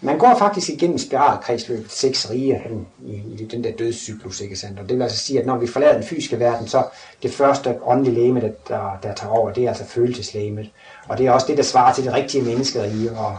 [0.02, 2.62] man går faktisk igennem spiralkredsløbet seks rige
[3.06, 4.80] i, i den der dødscyklus, ikke sandt?
[4.80, 6.84] Og det vil altså sige, at når vi forlader den fysiske verden, så
[7.24, 10.70] det første åndelige læme, der, der, der tager over, det er altså følelseslæmet.
[11.08, 13.12] Og det er også det, der svarer til det rigtige menneskerige.
[13.12, 13.38] Og,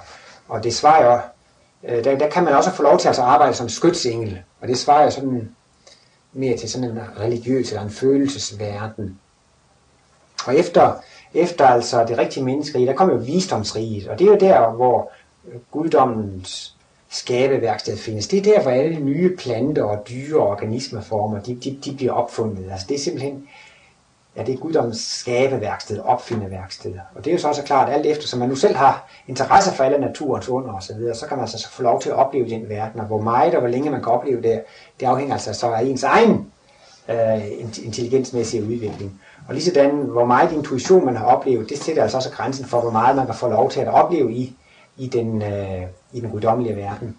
[0.48, 1.20] og det svarer jo,
[1.88, 4.42] øh, der, der kan man også få lov til altså at arbejde som skytsengel.
[4.60, 5.50] Og det svarer jo sådan
[6.32, 9.18] mere til sådan en religiøs eller en følelsesverden.
[10.46, 10.92] Og efter,
[11.34, 15.10] efter altså det rigtige menneskerige, der kommer jo visdomsriget, og det er jo der, hvor
[15.70, 16.76] guddommens
[17.08, 18.28] skabeværksted findes.
[18.28, 22.12] Det er der, hvor alle nye planter og dyre og organismeformer, de, de, de bliver
[22.12, 22.70] opfundet.
[22.70, 23.48] Altså det er simpelthen,
[24.36, 26.94] ja, det er guddommens skabeværksted, opfindeværksted.
[27.14, 29.08] Og det er jo så også klart, at alt efter, som man nu selv har
[29.28, 32.08] interesse for alle naturens under og så videre, så kan man altså få lov til
[32.10, 34.62] at opleve den verden, og hvor meget og hvor længe man kan opleve det,
[35.00, 36.52] det afhænger altså så af ens egen
[37.08, 37.44] øh,
[37.84, 39.20] intelligensmæssige udvikling.
[39.48, 42.80] Og lige sådan, hvor meget intuition man har oplevet, det sætter altså også grænsen for,
[42.80, 44.56] hvor meget man kan få lov til at opleve i,
[44.96, 45.82] i, den, øh,
[46.12, 47.16] i den guddommelige verden.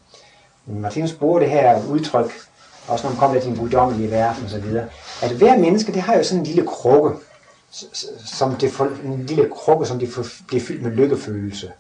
[0.65, 2.34] Martinus bruger det her udtryk,
[2.88, 4.78] også når man kommer til den guddommelige verden osv.,
[5.21, 7.11] at hver menneske, det har jo sådan en lille krukke,
[8.25, 11.71] som det for, en lille krukke, som det for, bliver fyldt med lykkefølelse.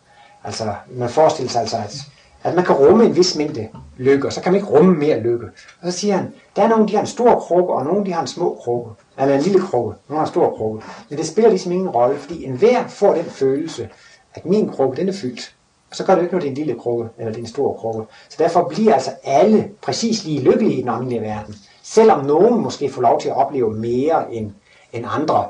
[0.43, 1.95] Altså, man forestiller sig altså, at,
[2.43, 3.67] at man kan rumme en vis mængde
[3.97, 5.45] lykke, og så kan man ikke rumme mere lykke.
[5.81, 8.13] Og så siger han, der er nogen, de har en stor krukke, og nogen, de
[8.13, 8.91] har en små krukke.
[9.19, 10.81] Eller en lille krukke, nogen har en stor krukke.
[11.09, 13.89] Men det spiller ligesom ingen rolle, fordi enhver får den følelse,
[14.33, 15.55] at min krukke, den er fyldt
[15.91, 17.73] så gør det ikke noget, det er en lille krukke, eller det er en stor
[17.73, 18.03] krukke.
[18.29, 21.55] Så derfor bliver altså alle præcis lige lykkelige i den åndelige verden.
[21.83, 24.51] Selvom nogen måske får lov til at opleve mere end,
[24.93, 25.45] end andre.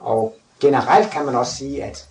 [0.00, 2.08] Og generelt kan man også sige, at,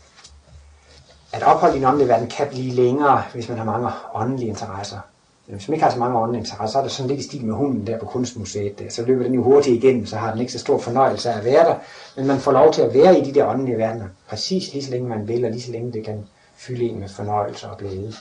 [1.33, 4.97] at ophold i den åndelige verden kan blive længere, hvis man har mange åndelige interesser.
[5.45, 7.45] Hvis man ikke har så mange åndelige interesser, så er det sådan lidt i stil
[7.45, 8.79] med hunden der på kunstmuseet.
[8.79, 8.89] Der.
[8.89, 11.45] Så løber den jo hurtigt igennem, så har den ikke så stor fornøjelse af at
[11.45, 11.75] være der.
[12.17, 14.91] Men man får lov til at være i de der åndelige verdener, præcis lige så
[14.91, 16.25] længe man vil, og lige så længe det kan
[16.67, 18.13] fylde en med fornøjelse og glæde.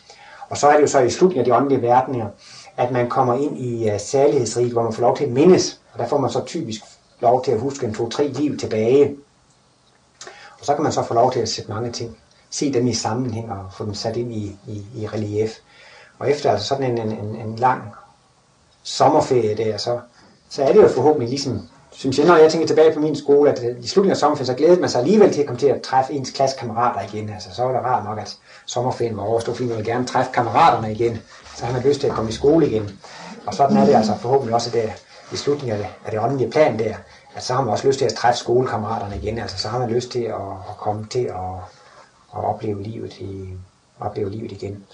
[0.48, 2.28] Og så er det jo så i slutningen af de åndelige verdener,
[2.76, 5.80] at man kommer ind i uh, særlighedsriget, hvor man får lov til at mindes.
[5.92, 6.80] Og der får man så typisk
[7.20, 9.16] lov til at huske en to-tre liv tilbage.
[10.60, 12.16] Og så kan man så få lov til at sætte mange ting,
[12.50, 15.50] se dem i sammenhæng og få dem sat ind i, i, i relief.
[16.18, 17.82] Og efter altså sådan en, en, en lang
[18.82, 20.00] sommerferie der, så,
[20.48, 23.50] så er det jo forhåbentlig ligesom, synes jeg, når jeg tænker tilbage på min skole,
[23.50, 25.66] at øh, i slutningen af sommerferien, så glædede man sig alligevel til at komme til
[25.66, 27.30] at træffe ens klassekammerater igen.
[27.30, 28.36] Altså, så var det rart nok, at
[28.66, 31.18] sommerferien var overstået, fordi man ville gerne træffe kammeraterne igen.
[31.56, 32.98] Så har man lyst til at komme i skole igen.
[33.46, 34.88] Og sådan er det altså forhåbentlig også der
[35.32, 36.94] i slutningen af det, af det åndelige plan der,
[37.34, 39.38] at så har man også lyst til at træffe skolekammeraterne igen.
[39.38, 40.34] Altså, så har man lyst til at,
[40.68, 41.54] at komme til at,
[42.34, 43.48] at opleve livet i,
[44.00, 44.84] opleve livet igen.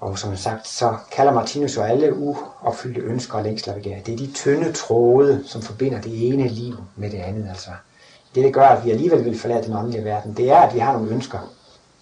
[0.00, 4.00] Og som sagt, så kalder Martinus jo alle uopfyldte ønsker og længsler begær.
[4.00, 7.48] Det er de tynde tråde, som forbinder det ene liv med det andet.
[7.48, 7.70] Altså.
[8.34, 10.78] Det, det gør, at vi alligevel vil forlade den åndelige verden, det er, at vi
[10.78, 11.38] har nogle ønsker,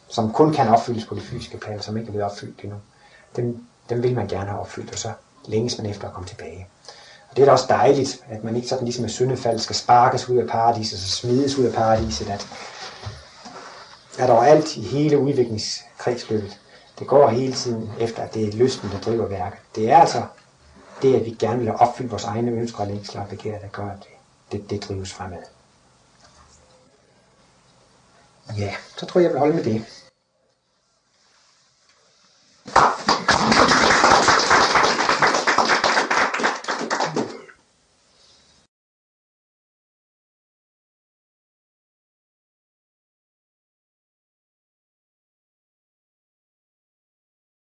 [0.09, 2.79] som kun kan opfyldes på det fysiske plan, som ikke er blevet opfyldt endnu.
[3.37, 5.13] Dem, dem vil man gerne have opfyldt, og så
[5.47, 6.67] længes man efter at komme tilbage.
[7.31, 10.29] Og det er da også dejligt, at man ikke sådan ligesom med syndefald skal sparkes
[10.29, 12.47] ud af paradiset, så smides ud af paradiset, at,
[14.19, 16.59] at overalt i hele udviklingskredsløbet,
[16.99, 19.61] det går hele tiden efter, at det er lysten, der driver værket.
[19.75, 20.27] Det er altså
[21.03, 23.87] det, at vi gerne vil opfylde vores egne ønsker og længsler og begær, der gør,
[23.91, 25.43] at det, det, det drives fremad.
[28.59, 29.98] Ja, så tror jeg, jeg vil holde med det.